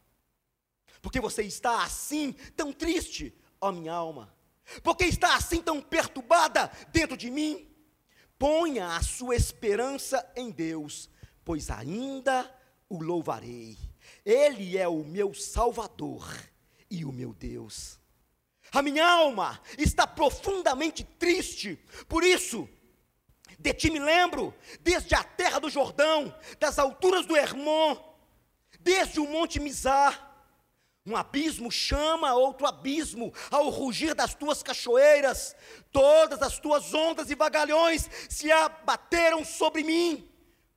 [1.01, 4.35] Porque você está assim, tão triste, ó minha alma?
[4.83, 7.69] Porque está assim tão perturbada dentro de mim?
[8.39, 11.09] Ponha a sua esperança em Deus,
[11.45, 12.53] pois ainda
[12.89, 13.79] o louvarei.
[14.25, 16.29] Ele é o meu Salvador
[16.91, 17.99] e o meu Deus.
[18.73, 22.69] A minha alma está profundamente triste, por isso,
[23.59, 27.97] de ti me lembro, desde a terra do Jordão, das alturas do Hermon,
[28.81, 30.32] desde o monte Mizar,
[31.05, 35.57] um abismo chama outro abismo ao rugir das tuas cachoeiras,
[35.91, 40.29] todas as tuas ondas e vagalhões se abateram sobre mim.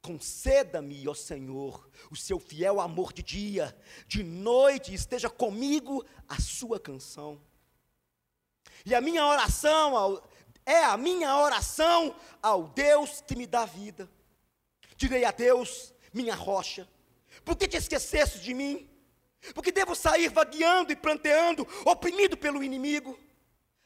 [0.01, 3.75] Conceda-me, ó Senhor, o seu fiel amor de dia,
[4.07, 7.39] de noite esteja comigo a sua canção.
[8.83, 10.29] E a minha oração ao,
[10.65, 14.09] é a minha oração ao Deus que me dá vida.
[14.97, 16.87] Direi a Deus, minha rocha,
[17.43, 18.89] por que te esqueceste de mim?
[19.53, 23.19] Porque devo sair vagueando e planteando, oprimido pelo inimigo.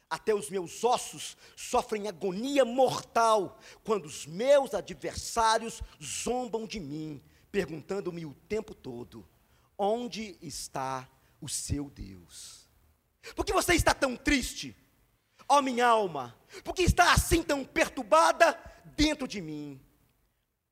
[0.09, 8.25] Até os meus ossos sofrem agonia mortal quando os meus adversários zombam de mim, perguntando-me
[8.25, 9.27] o tempo todo:
[9.77, 11.07] onde está
[11.39, 12.67] o seu Deus?
[13.35, 14.75] Por que você está tão triste,
[15.47, 16.35] ó minha alma?
[16.63, 18.57] Por que está assim tão perturbada
[18.95, 19.79] dentro de mim?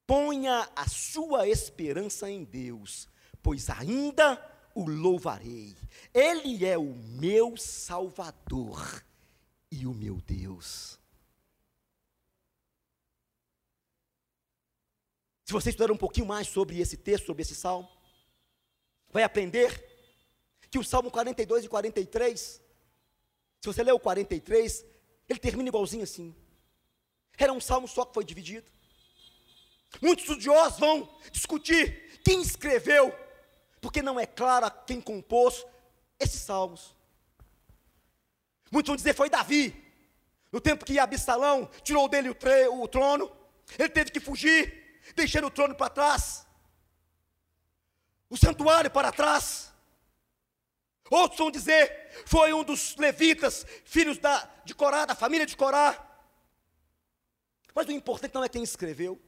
[0.08, 3.08] Ponha a sua esperança em Deus,
[3.44, 4.42] pois ainda
[4.78, 5.76] o louvarei.
[6.14, 9.04] Ele é o meu Salvador
[9.72, 11.00] e o meu Deus.
[15.44, 17.90] Se você estudar um pouquinho mais sobre esse texto, sobre esse salmo,
[19.10, 19.84] vai aprender
[20.70, 22.62] que o Salmo 42 e 43, se
[23.64, 24.86] você ler o 43,
[25.28, 26.36] ele termina igualzinho assim.
[27.36, 28.70] Era um salmo só que foi dividido.
[30.02, 33.12] Muitos estudiosos vão discutir quem escreveu,
[33.82, 35.66] porque não é claro quem compôs
[36.20, 36.96] esses salmos.
[38.72, 39.84] Muitos vão dizer foi Davi.
[40.52, 43.32] No tempo que Absalão tirou dele o, o trono,
[43.78, 46.48] ele teve que fugir, deixando o trono para trás,
[48.30, 49.74] o santuário para trás.
[51.10, 56.04] Outros vão dizer foi um dos levitas, filhos da, de Corá, da família de Corá.
[57.74, 59.22] Mas o importante não é quem escreveu.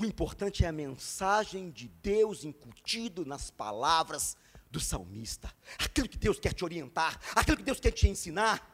[0.00, 4.34] O importante é a mensagem de Deus incutido nas palavras
[4.70, 5.54] do salmista.
[5.78, 8.66] Aquilo que Deus quer te orientar, aquilo que Deus quer te ensinar.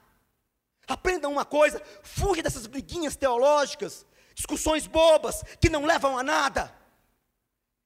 [0.87, 4.07] Aprenda uma coisa, fuja dessas briguinhas teológicas,
[4.37, 6.73] discussões bobas que não levam a nada.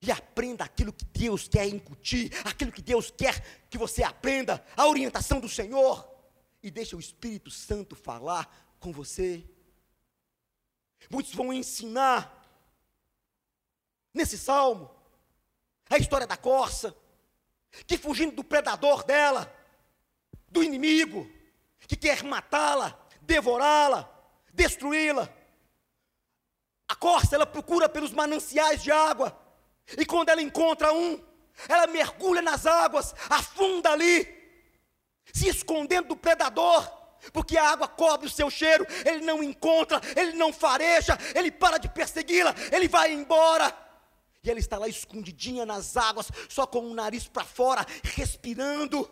[0.02, 4.86] E aprenda aquilo que Deus quer incutir, aquilo que Deus quer que você aprenda, a
[4.86, 6.06] orientação do Senhor.
[6.62, 9.42] E deixa o Espírito Santo falar com você.
[11.10, 12.39] Muitos vão ensinar
[14.12, 14.90] nesse salmo,
[15.88, 16.94] a história da corça,
[17.86, 19.52] que fugindo do predador dela,
[20.48, 21.30] do inimigo,
[21.86, 24.08] que quer matá-la, devorá-la,
[24.52, 25.28] destruí-la.
[26.88, 29.38] A corça, ela procura pelos mananciais de água,
[29.96, 31.22] e quando ela encontra um,
[31.68, 34.26] ela mergulha nas águas, afunda ali,
[35.32, 36.88] se escondendo do predador,
[37.32, 41.78] porque a água cobre o seu cheiro, ele não encontra, ele não fareja, ele para
[41.78, 43.89] de persegui-la, ele vai embora.
[44.42, 49.08] E ela está lá escondidinha nas águas, só com o nariz para fora, respirando.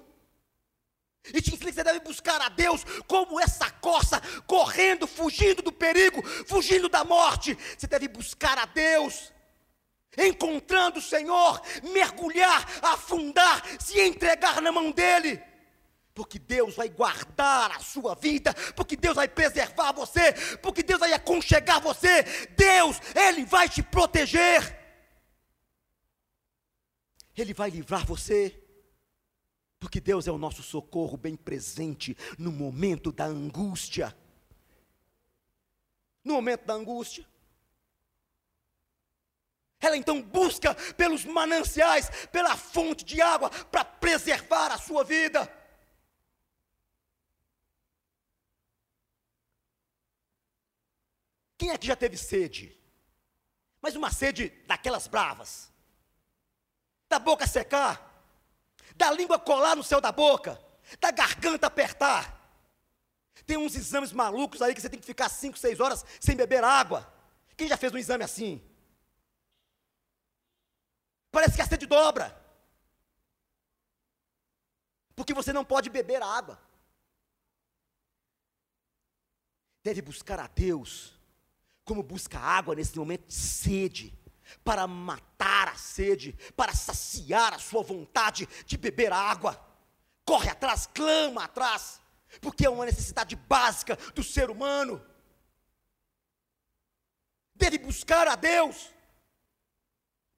[1.27, 5.73] E te ensina que você deve buscar a Deus como essa coça, correndo, fugindo do
[5.73, 7.57] perigo, fugindo da morte.
[7.77, 9.31] Você deve buscar a Deus,
[10.17, 11.61] encontrando o Senhor,
[11.93, 15.43] mergulhar, afundar, se entregar na mão dEle.
[16.15, 21.13] Porque Deus vai guardar a sua vida, porque Deus vai preservar você, porque Deus vai
[21.13, 22.23] aconchegar você.
[22.57, 24.78] Deus, Ele vai te proteger.
[27.39, 28.61] Ele vai livrar você.
[29.79, 34.17] Porque Deus é o nosso socorro bem presente no momento da angústia.
[36.25, 37.25] No momento da angústia.
[39.81, 45.49] Ela então busca pelos mananciais, pela fonte de água, para preservar a sua vida.
[51.57, 52.77] Quem é que já teve sede?
[53.81, 55.73] Mas uma sede daquelas bravas
[57.09, 58.05] da boca secar,
[58.97, 60.61] da língua colar no céu da boca,
[61.01, 62.37] da garganta apertar.
[63.47, 66.63] Tem uns exames malucos aí que você tem que ficar 5, 6 horas sem beber
[66.63, 67.11] água.
[67.57, 68.63] Quem já fez um exame assim?
[71.31, 72.37] Parece que a sede dobra.
[75.15, 76.61] Porque você não pode beber água.
[79.83, 81.19] Deve buscar a Deus,
[81.85, 84.18] como busca água nesse momento de sede
[84.65, 89.59] para matar a sede, para saciar a sua vontade de beber água.
[90.25, 92.01] Corre atrás, clama atrás,
[92.41, 95.05] porque é uma necessidade básica do ser humano.
[97.55, 98.91] Deve buscar a Deus,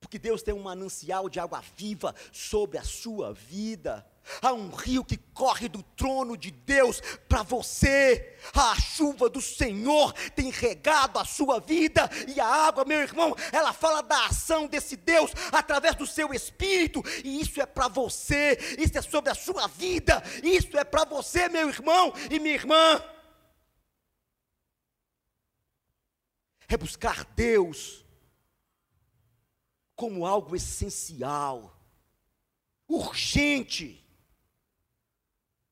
[0.00, 4.06] porque Deus tem um manancial de água viva sobre a sua vida.
[4.40, 8.36] Há um rio que corre do trono de Deus para você.
[8.54, 12.08] A chuva do Senhor tem regado a sua vida.
[12.28, 17.02] E a água, meu irmão, ela fala da ação desse Deus através do seu espírito.
[17.24, 18.58] E isso é para você.
[18.78, 20.22] Isso é sobre a sua vida.
[20.42, 23.02] Isso é para você, meu irmão e minha irmã.
[26.68, 28.04] É buscar Deus
[29.96, 31.76] como algo essencial,
[32.88, 33.99] urgente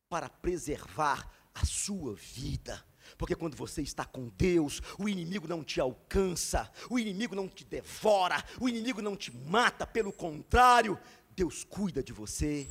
[0.09, 2.85] para preservar a sua vida.
[3.17, 7.65] Porque quando você está com Deus, o inimigo não te alcança, o inimigo não te
[7.65, 10.99] devora, o inimigo não te mata, pelo contrário,
[11.31, 12.69] Deus cuida de você.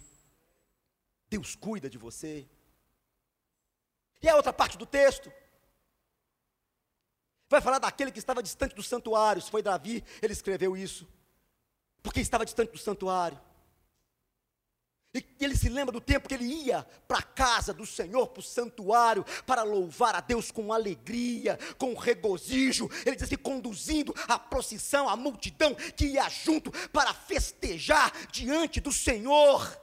[1.30, 2.48] Deus cuida de você.
[4.22, 5.32] E a outra parte do texto
[7.50, 9.42] vai falar daquele que estava distante do santuário.
[9.42, 11.08] Se foi Davi, ele escreveu isso.
[12.02, 13.40] Porque estava distante do santuário.
[15.14, 18.42] E ele se lembra do tempo que ele ia para a casa do Senhor, para
[18.42, 22.90] o santuário, para louvar a Deus com alegria, com regozijo.
[23.06, 28.92] Ele diz assim: conduzindo a procissão, a multidão que ia junto para festejar diante do
[28.92, 29.82] Senhor.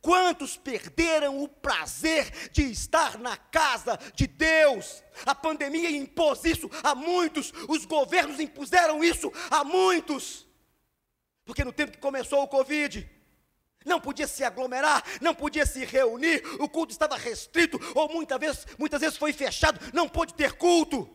[0.00, 5.02] Quantos perderam o prazer de estar na casa de Deus?
[5.24, 10.46] A pandemia impôs isso a muitos, os governos impuseram isso a muitos.
[11.44, 13.10] Porque no tempo que começou o Covid,
[13.84, 18.66] não podia se aglomerar, não podia se reunir, o culto estava restrito, ou muitas vezes,
[18.78, 21.08] muitas vezes foi fechado, não pôde ter culto.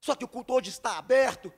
[0.00, 1.52] Só que o culto hoje está aberto,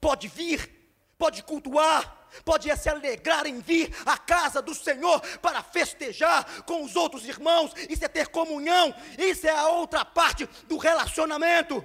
[0.00, 0.70] pode vir,
[1.18, 6.96] pode cultuar, pode se alegrar em vir à casa do Senhor para festejar com os
[6.96, 11.84] outros irmãos, isso é ter comunhão, isso é a outra parte do relacionamento.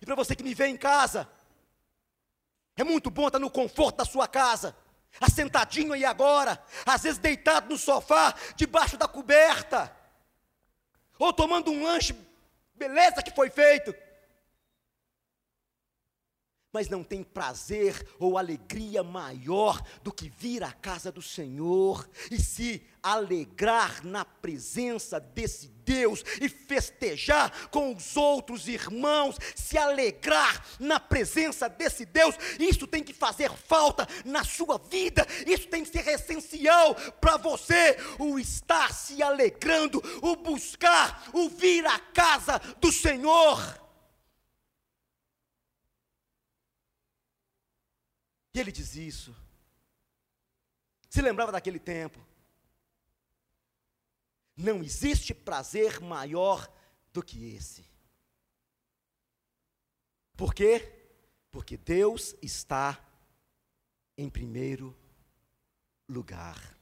[0.00, 1.28] E para você que me vê em casa,
[2.76, 4.76] é muito bom estar no conforto da sua casa,
[5.20, 9.94] assentadinho aí agora, às vezes deitado no sofá, debaixo da coberta,
[11.18, 12.14] ou tomando um lanche,
[12.74, 13.94] beleza que foi feito.
[16.72, 22.40] Mas não tem prazer ou alegria maior do que vir à casa do Senhor e
[22.40, 30.98] se alegrar na presença desse Deus e festejar com os outros irmãos, se alegrar na
[30.98, 32.34] presença desse Deus.
[32.58, 37.96] Isso tem que fazer falta na sua vida, isso tem que ser essencial para você,
[38.18, 43.84] o estar se alegrando, o buscar, o vir à casa do Senhor.
[48.54, 49.34] E ele diz isso.
[51.10, 52.24] Se lembrava daquele tempo.
[54.56, 56.70] Não existe prazer maior
[57.12, 57.84] do que esse.
[60.36, 61.08] Por quê?
[61.50, 62.98] Porque Deus está
[64.16, 64.96] em primeiro
[66.08, 66.76] lugar.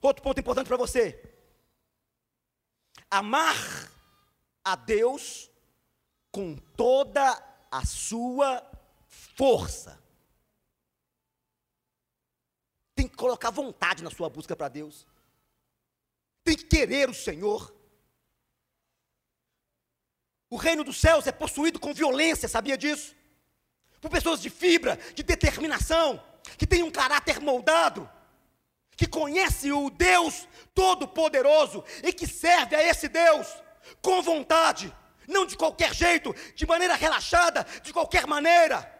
[0.00, 1.22] Outro ponto importante para você:
[3.10, 3.54] amar
[4.64, 5.50] a Deus
[6.30, 7.22] com toda
[7.70, 8.64] a sua
[9.06, 10.00] força.
[12.94, 15.06] Tem que colocar vontade na sua busca para Deus.
[16.50, 17.72] Tem que querer o Senhor.
[20.50, 23.14] O reino dos céus é possuído com violência, sabia disso?
[24.00, 26.20] Por pessoas de fibra, de determinação,
[26.58, 28.10] que têm um caráter moldado,
[28.96, 33.46] que conhece o Deus Todo-Poderoso e que serve a esse Deus
[34.02, 34.92] com vontade,
[35.28, 38.98] não de qualquer jeito, de maneira relaxada, de qualquer maneira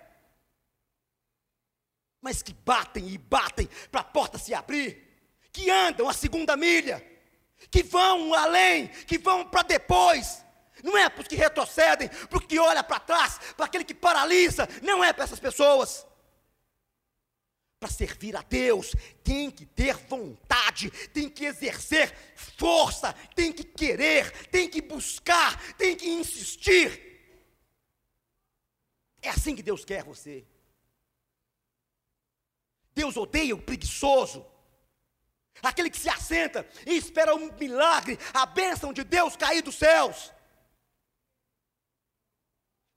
[2.23, 5.09] mas que batem e batem para a porta se abrir,
[5.51, 7.10] que andam a segunda milha,
[7.71, 10.45] que vão além, que vão para depois.
[10.83, 13.95] Não é para os que retrocedem, para o que olha para trás, para aquele que
[13.95, 16.07] paralisa, não é para essas pessoas.
[17.79, 18.95] Para servir a Deus,
[19.25, 25.97] tem que ter vontade, tem que exercer força, tem que querer, tem que buscar, tem
[25.97, 27.11] que insistir.
[29.23, 30.47] É assim que Deus quer você.
[32.95, 34.47] Deus odeia o preguiçoso.
[35.63, 40.33] Aquele que se assenta e espera um milagre, a bênção de Deus cair dos céus.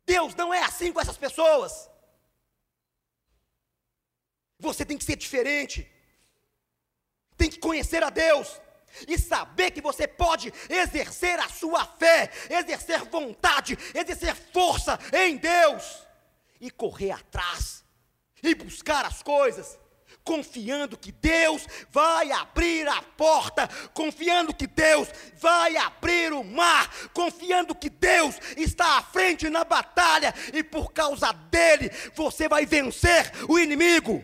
[0.05, 1.89] Deus não é assim com essas pessoas.
[4.59, 5.89] Você tem que ser diferente.
[7.37, 8.61] Tem que conhecer a Deus
[9.07, 16.05] e saber que você pode exercer a sua fé, exercer vontade, exercer força em Deus
[16.61, 17.83] e correr atrás
[18.41, 19.79] e buscar as coisas
[20.23, 27.75] confiando que Deus vai abrir a porta, confiando que Deus vai abrir o mar, confiando
[27.75, 33.59] que Deus está à frente na batalha e por causa dele você vai vencer o
[33.59, 34.23] inimigo.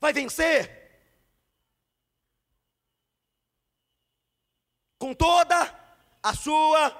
[0.00, 0.74] Vai vencer.
[4.98, 5.72] Com toda
[6.22, 6.90] a sua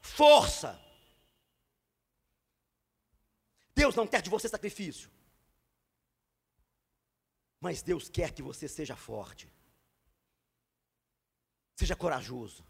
[0.00, 0.80] força.
[3.74, 5.15] Deus não quer de você sacrifício.
[7.60, 9.50] Mas Deus quer que você seja forte.
[11.74, 12.64] Seja corajoso.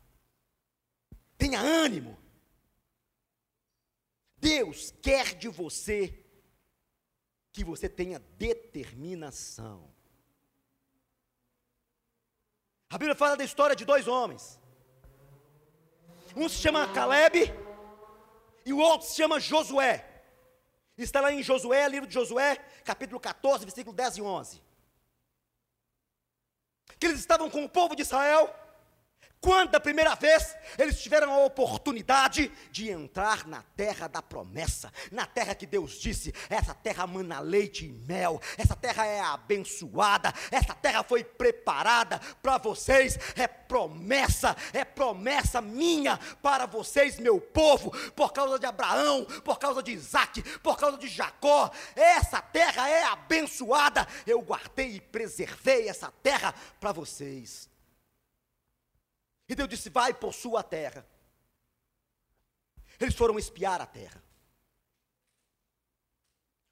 [1.37, 2.19] Tenha ânimo.
[4.37, 6.25] Deus quer de você
[7.53, 9.91] que você tenha determinação.
[12.89, 14.61] A Bíblia fala da história de dois homens.
[16.35, 17.53] Um se chama Caleb
[18.65, 20.25] e o outro se chama Josué.
[20.97, 24.66] Está lá em Josué, livro de Josué, capítulo 14, versículo 10 e 11
[26.99, 28.53] que eles estavam com o povo de Israel,
[29.41, 35.27] Quando da primeira vez eles tiveram a oportunidade de entrar na terra da promessa, na
[35.27, 40.75] terra que Deus disse: essa terra mana leite e mel, essa terra é abençoada, essa
[40.75, 48.33] terra foi preparada para vocês, é promessa, é promessa minha para vocês, meu povo, por
[48.33, 54.07] causa de Abraão, por causa de Isaac, por causa de Jacó, essa terra é abençoada,
[54.27, 57.76] eu guardei e preservei essa terra para vocês.
[59.49, 61.07] E Deus disse: Vai, possua a terra.
[62.99, 64.23] Eles foram espiar a terra.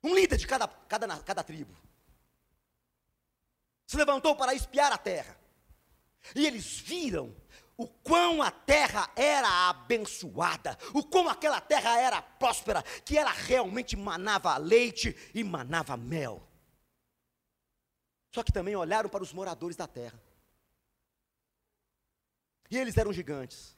[0.03, 1.75] Um líder de cada, cada, cada tribo
[3.87, 5.37] se levantou para espiar a terra.
[6.35, 7.35] E eles viram
[7.77, 13.97] o quão a terra era abençoada, o quão aquela terra era próspera, que ela realmente
[13.97, 16.43] manava leite e manava mel.
[18.33, 20.21] Só que também olharam para os moradores da terra.
[22.75, 23.77] E eles eram gigantes.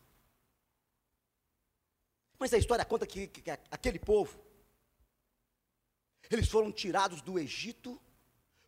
[2.39, 4.43] Mas a história conta que, que, que aquele povo,
[6.31, 8.01] eles foram tirados do Egito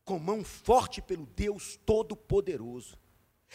[0.05, 2.99] com mão forte pelo Deus Todo-Poderoso.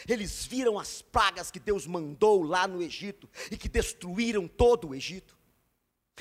[0.10, 4.96] Eles viram as pragas que Deus mandou lá no Egito e que destruíram todo o
[4.96, 5.38] Egito.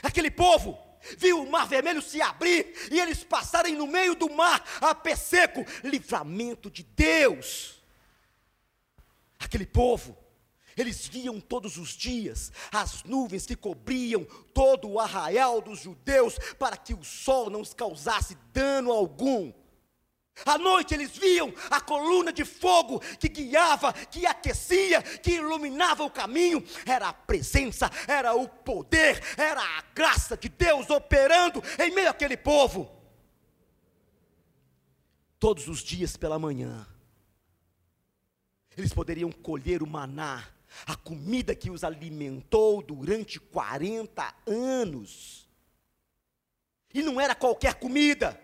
[0.02, 0.78] Aquele povo
[1.16, 5.16] viu o mar vermelho se abrir e eles passarem no meio do mar a pé
[5.16, 7.82] seco livramento de Deus.
[9.38, 10.21] Aquele povo
[10.76, 16.76] eles viam todos os dias as nuvens que cobriam todo o arraial dos judeus para
[16.76, 19.52] que o sol não os causasse dano algum.
[20.46, 26.10] À noite eles viam a coluna de fogo que guiava, que aquecia, que iluminava o
[26.10, 26.64] caminho.
[26.86, 32.36] Era a presença, era o poder, era a graça de Deus operando em meio àquele
[32.36, 32.90] povo.
[35.38, 36.86] Todos os dias pela manhã,
[38.76, 40.48] eles poderiam colher o maná
[40.86, 45.48] a comida que os alimentou durante 40 anos.
[46.92, 48.38] E não era qualquer comida.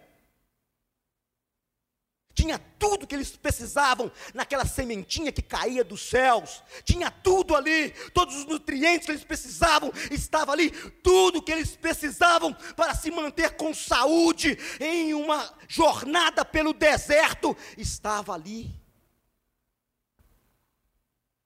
[2.39, 6.63] Tinha tudo que eles precisavam naquela sementinha que caía dos céus.
[6.85, 10.71] Tinha tudo ali, todos os nutrientes que eles precisavam estava ali,
[11.03, 18.35] tudo que eles precisavam para se manter com saúde em uma jornada pelo deserto estava
[18.35, 18.78] ali.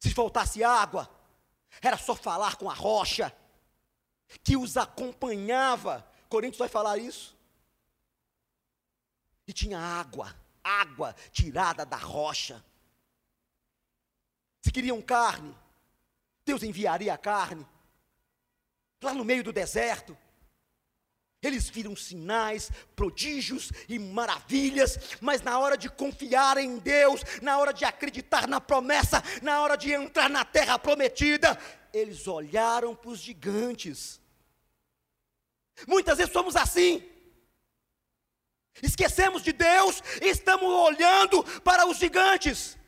[0.02, 1.08] Se faltasse água,
[1.80, 3.32] era só falar com a rocha
[4.42, 6.04] que os acompanhava.
[6.28, 7.38] Coríntios vai falar isso.
[9.46, 10.34] E tinha água,
[10.64, 12.64] água tirada da rocha.
[14.60, 15.56] Se queriam carne,
[16.44, 17.64] Deus enviaria a carne.
[19.00, 20.18] Lá no meio do deserto,
[21.42, 27.72] eles viram sinais, prodígios e maravilhas, mas na hora de confiar em Deus, na hora
[27.72, 31.58] de acreditar na promessa, na hora de entrar na terra prometida,
[31.92, 34.20] eles olharam para os gigantes.
[35.86, 37.02] Muitas vezes somos assim.
[38.80, 42.78] Esquecemos de Deus e estamos olhando para os gigantes.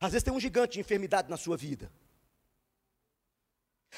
[0.00, 1.90] Às vezes tem um gigante de enfermidade na sua vida.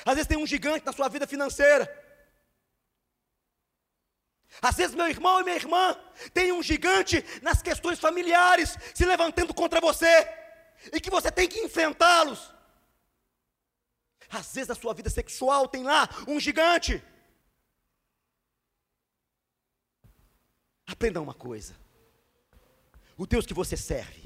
[0.04, 2.02] Às vezes tem um gigante na sua vida financeira.
[4.62, 5.96] Às vezes, meu irmão e minha irmã
[6.32, 10.28] tem um gigante nas questões familiares se levantando contra você,
[10.92, 12.52] e que você tem que enfrentá-los.
[14.28, 17.02] Às vezes, na sua vida sexual tem lá um gigante.
[20.86, 21.74] Aprenda uma coisa:
[23.16, 24.23] o Deus que você serve,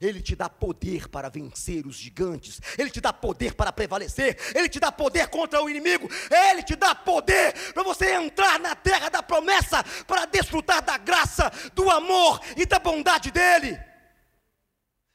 [0.00, 4.68] ele te dá poder para vencer os gigantes, Ele te dá poder para prevalecer, Ele
[4.68, 9.08] te dá poder contra o inimigo, Ele te dá poder para você entrar na terra
[9.08, 13.78] da promessa, para desfrutar da graça, do amor e da bondade dEle.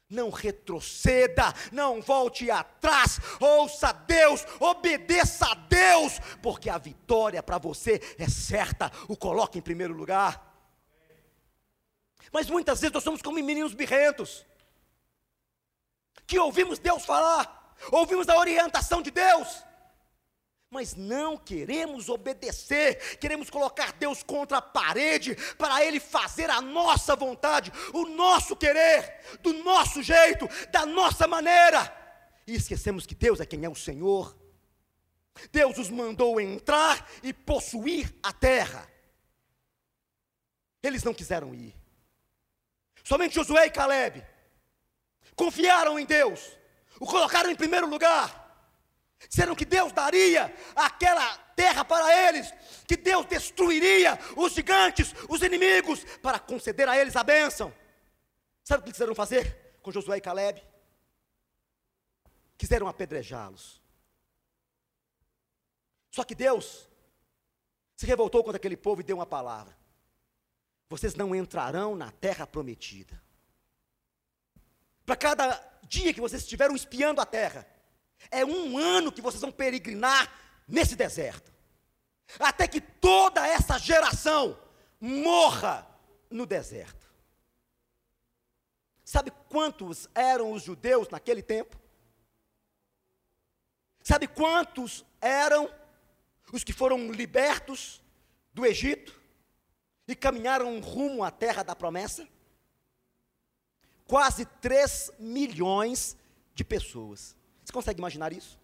[0.08, 8.00] Não retroceda, não volte atrás, ouça Deus, obedeça a Deus, porque a vitória para você
[8.18, 10.48] é certa, o coloque em primeiro lugar.
[12.32, 14.44] Mas muitas vezes nós somos como meninos birrentos
[16.26, 19.64] que ouvimos Deus falar, ouvimos a orientação de Deus,
[20.70, 27.16] mas não queremos obedecer, queremos colocar Deus contra a parede, para Ele fazer a nossa
[27.16, 31.92] vontade, o nosso querer, do nosso jeito, da nossa maneira,
[32.46, 34.36] e esquecemos que Deus é quem é o Senhor.
[35.50, 38.88] Deus os mandou entrar e possuir a terra.
[40.82, 41.74] Eles não quiseram ir.
[43.02, 44.24] Somente Josué e Caleb
[45.40, 46.40] confiaram em Deus,
[47.00, 48.28] o colocaram em primeiro lugar,
[49.26, 52.52] disseram que Deus daria aquela terra para eles,
[52.86, 57.74] que Deus destruiria os gigantes, os inimigos, para conceder a eles a bênção.
[58.62, 59.70] Sabe o que quiseram fazer?
[59.82, 60.62] com Josué e Caleb,
[62.56, 63.80] quiseram apedrejá-los.
[66.10, 66.88] Só que Deus
[67.96, 69.76] se revoltou contra aquele povo e deu uma palavra:
[70.88, 73.20] vocês não entrarão na terra prometida.
[75.10, 77.66] Para cada dia que vocês estiveram espiando a terra,
[78.30, 80.32] é um ano que vocês vão peregrinar
[80.68, 81.52] nesse deserto,
[82.38, 84.56] até que toda essa geração
[85.00, 85.84] morra
[86.30, 87.12] no deserto.
[89.04, 91.76] Sabe quantos eram os judeus naquele tempo?
[94.04, 95.68] Sabe quantos eram
[96.52, 98.00] os que foram libertos
[98.54, 99.20] do Egito
[100.06, 102.28] e caminharam rumo à terra da promessa?
[104.10, 106.16] Quase 3 milhões
[106.52, 107.36] de pessoas.
[107.62, 108.58] Você consegue imaginar isso?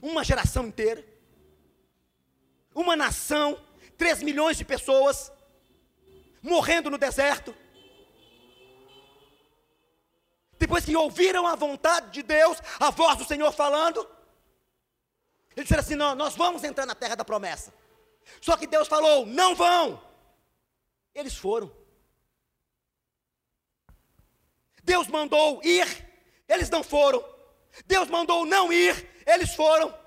[0.00, 1.06] Uma geração inteira,
[2.74, 3.62] uma nação,
[3.98, 5.30] 3 milhões de pessoas
[6.42, 7.54] morrendo no deserto.
[10.58, 14.00] Depois que ouviram a vontade de Deus, a voz do Senhor falando,
[15.54, 17.70] eles disseram assim: não, nós vamos entrar na terra da promessa.
[18.40, 20.02] Só que Deus falou: não vão.
[21.14, 21.81] Eles foram.
[24.82, 25.86] Deus mandou ir,
[26.48, 27.24] eles não foram.
[27.86, 30.02] Deus mandou não ir, eles foram.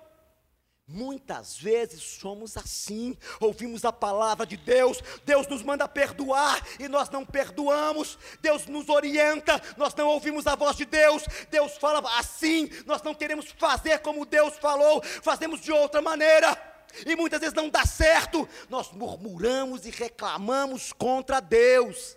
[0.88, 7.10] Muitas vezes somos assim, ouvimos a palavra de Deus, Deus nos manda perdoar e nós
[7.10, 12.70] não perdoamos, Deus nos orienta, nós não ouvimos a voz de Deus, Deus fala assim,
[12.86, 16.56] nós não queremos fazer como Deus falou, fazemos de outra maneira,
[17.04, 22.16] e muitas vezes não dá certo, nós murmuramos e reclamamos contra Deus,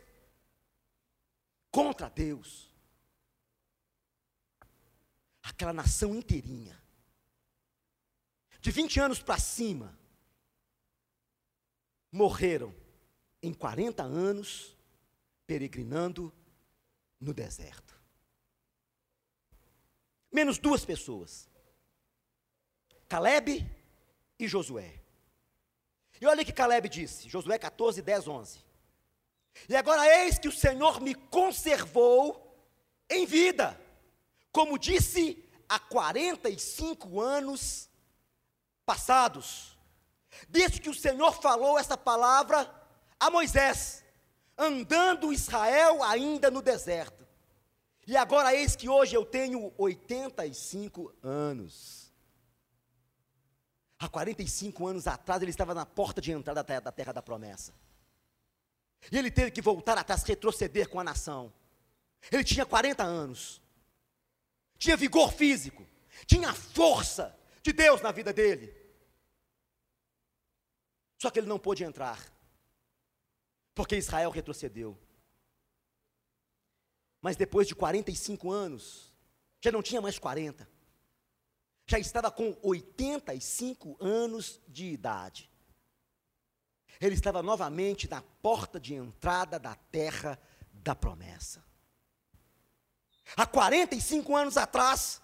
[1.70, 2.72] contra Deus,
[5.42, 6.80] aquela nação inteirinha,
[8.60, 9.98] de 20 anos para cima,
[12.10, 12.74] morreram
[13.42, 14.76] em 40 anos
[15.46, 16.32] peregrinando
[17.20, 17.96] no deserto.
[20.30, 21.48] Menos duas pessoas:
[23.08, 23.64] Caleb
[24.38, 25.02] e Josué.
[26.20, 28.67] E olha o que Caleb disse, Josué 14, 10, 11.
[29.68, 32.44] E agora eis que o Senhor me conservou
[33.08, 33.80] em vida,
[34.52, 37.88] como disse há 45 anos
[38.84, 39.78] passados,
[40.48, 42.70] desde que o Senhor falou essa palavra
[43.18, 44.04] a Moisés,
[44.56, 47.26] andando Israel ainda no deserto.
[48.06, 52.10] E agora eis que hoje eu tenho 85 anos.
[53.98, 57.22] Há 45 anos atrás ele estava na porta de entrada da terra, da terra da
[57.22, 57.74] promessa.
[59.10, 61.52] E ele teve que voltar atrás, retroceder com a nação.
[62.30, 63.62] Ele tinha 40 anos.
[64.78, 65.84] Tinha vigor físico,
[66.24, 68.74] tinha força de Deus na vida dele.
[71.20, 72.32] Só que ele não pôde entrar,
[73.74, 74.96] porque Israel retrocedeu.
[77.20, 79.12] Mas depois de 45 anos,
[79.60, 80.68] já não tinha mais 40,
[81.88, 85.47] já estava com 85 anos de idade.
[87.00, 90.38] Ele estava novamente na porta de entrada da terra
[90.72, 91.64] da promessa.
[93.36, 95.20] Há 45 anos atrás,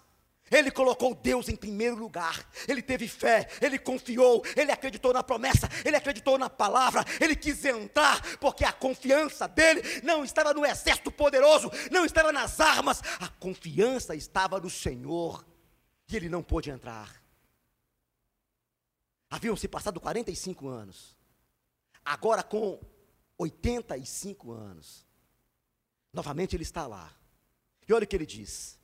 [0.51, 2.47] ele colocou Deus em primeiro lugar.
[2.67, 7.65] Ele teve fé, ele confiou, ele acreditou na promessa, ele acreditou na palavra, ele quis
[7.65, 13.27] entrar, porque a confiança dele não estava no exército poderoso, não estava nas armas, a
[13.27, 15.45] confiança estava no Senhor.
[16.07, 17.23] E ele não pôde entrar.
[19.29, 21.17] Haviam se passado 45 anos.
[22.05, 22.79] Agora com
[23.37, 25.05] 85 anos.
[26.13, 27.11] Novamente ele está lá.
[27.87, 28.79] E olha o que ele diz: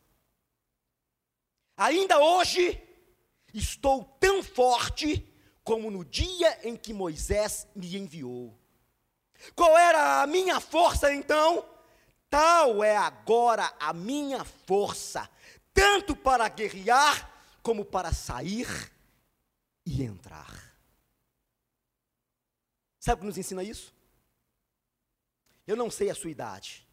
[1.78, 2.82] Ainda hoje
[3.54, 5.28] estou tão forte
[5.64, 8.60] como no dia em que Moisés me enviou.
[9.56, 11.66] Qual era a minha força então?
[12.30, 15.30] Tal é agora a minha força,
[15.74, 17.30] tanto para guerrear
[17.62, 18.68] como para sair
[19.86, 20.61] e entrar.
[23.02, 23.92] Sabe o que nos ensina isso?
[25.66, 26.88] Eu não sei a sua idade.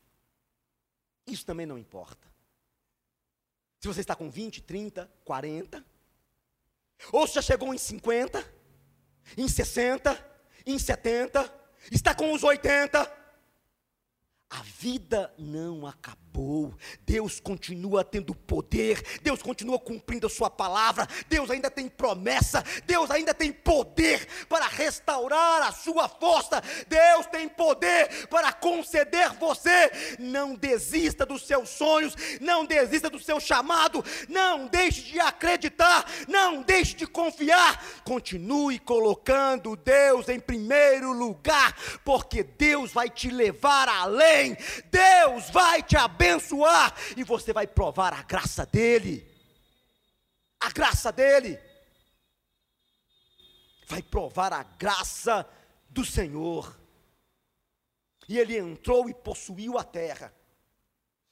[1.26, 2.26] Isso também não importa.
[3.78, 5.84] Se você está com 20, 30, 40,
[7.12, 8.42] ou se já chegou em 50,
[9.36, 13.00] em 60, em 70, está com os 80,
[14.48, 16.27] a vida não acabou.
[17.04, 19.02] Deus continua tendo poder.
[19.22, 21.06] Deus continua cumprindo a sua palavra.
[21.28, 22.62] Deus ainda tem promessa.
[22.86, 26.62] Deus ainda tem poder para restaurar a sua força.
[26.86, 29.90] Deus tem poder para conceder você.
[30.18, 36.62] Não desista dos seus sonhos, não desista do seu chamado, não deixe de acreditar, não
[36.62, 37.82] deixe de confiar.
[38.04, 44.56] Continue colocando Deus em primeiro lugar, porque Deus vai te levar além.
[44.90, 49.24] Deus vai te abençoar e você vai provar a graça dele.
[50.58, 51.58] A graça dele
[53.86, 55.48] vai provar a graça
[55.88, 56.76] do Senhor.
[58.28, 60.34] E ele entrou e possuiu a terra.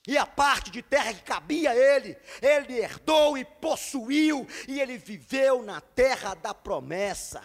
[0.06, 4.96] E a parte de terra que cabia a ele, ele herdou e possuiu, e ele
[4.96, 7.42] viveu na terra da promessa.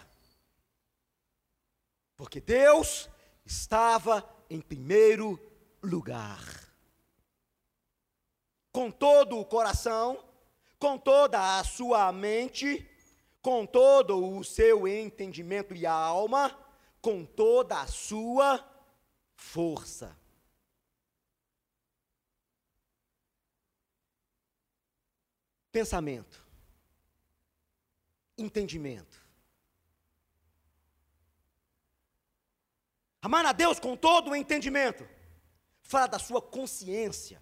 [2.16, 3.10] Porque Deus
[3.44, 5.40] estava em primeiro
[5.82, 6.71] lugar.
[8.72, 10.24] Com todo o coração,
[10.78, 12.88] com toda a sua mente,
[13.42, 16.58] com todo o seu entendimento e alma,
[17.00, 18.64] com toda a sua
[19.34, 20.16] força.
[25.72, 26.44] Pensamento,
[28.38, 29.20] entendimento.
[33.20, 35.08] Amar a Deus com todo o entendimento,
[35.80, 37.40] fala da sua consciência,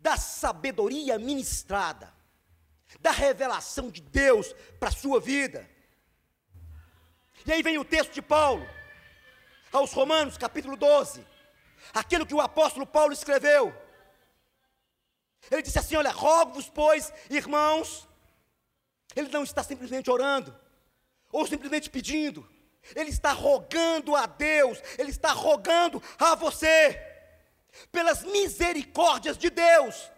[0.00, 2.12] da sabedoria ministrada
[2.98, 5.68] da revelação de Deus para a sua vida.
[7.46, 8.66] E aí vem o texto de Paulo,
[9.72, 11.24] aos Romanos, capítulo 12,
[11.94, 13.74] aquilo que o apóstolo Paulo escreveu.
[15.50, 18.08] Ele disse assim: Olha, rogo-vos, pois, irmãos,
[19.14, 20.54] ele não está simplesmente orando,
[21.32, 22.48] ou simplesmente pedindo,
[22.94, 27.09] ele está rogando a Deus, ele está rogando a você,
[27.90, 30.10] pelas misericórdias de Deus,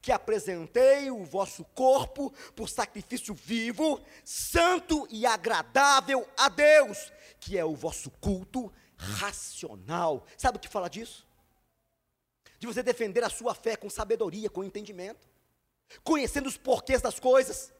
[0.00, 7.64] que apresentei o vosso corpo por sacrifício vivo, santo e agradável a Deus, que é
[7.64, 10.26] o vosso culto racional.
[10.36, 11.26] Sabe o que fala disso?
[12.58, 15.28] De você defender a sua fé com sabedoria, com entendimento,
[16.02, 17.72] conhecendo os porquês das coisas,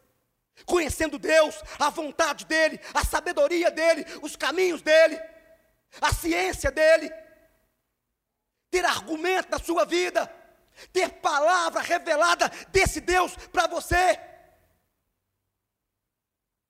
[0.67, 5.21] conhecendo Deus, a vontade dEle, a sabedoria dEle, os caminhos dEle,
[6.01, 7.11] a ciência dEle,
[8.73, 10.43] ter argumento na sua vida
[10.93, 14.19] ter palavra revelada desse Deus para você.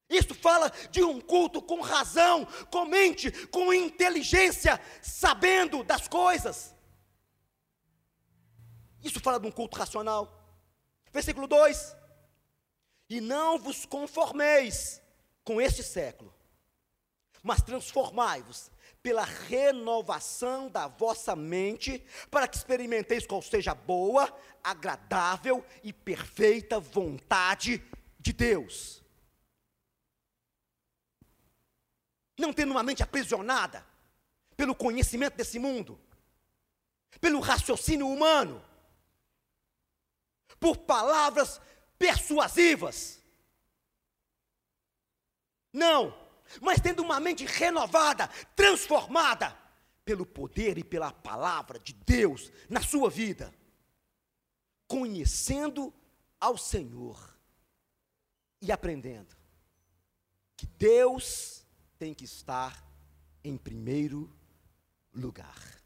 [0.09, 6.75] Isso fala de um culto com razão, com mente, com inteligência, sabendo das coisas.
[9.03, 10.29] Isso fala de um culto racional.
[11.13, 11.97] Versículo 2:
[13.09, 15.01] E não vos conformeis
[15.45, 16.35] com este século,
[17.43, 18.72] mas transformai-vos
[19.03, 24.33] pela renovação da vossa mente, para que experimenteis qual seja a boa,
[24.63, 27.83] agradável e perfeita vontade
[28.19, 29.03] de Deus.
[32.39, 33.85] Não tendo uma mente aprisionada
[34.57, 36.01] pelo conhecimento desse mundo,
[37.21, 38.65] pelo raciocínio humano,
[40.61, 41.61] por palavras
[41.99, 43.21] persuasivas.
[45.73, 46.22] Não,
[46.61, 49.57] mas tendo uma mente renovada, transformada
[50.05, 53.55] pelo poder e pela palavra de Deus na sua vida,
[54.87, 55.93] conhecendo
[56.41, 57.39] ao Senhor
[58.61, 59.37] e aprendendo
[60.57, 61.65] que Deus
[61.99, 62.85] tem que estar
[63.45, 64.33] em primeiro
[65.13, 65.81] lugar.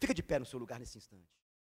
[0.00, 1.33] Fica de pé no seu lugar nesse instante.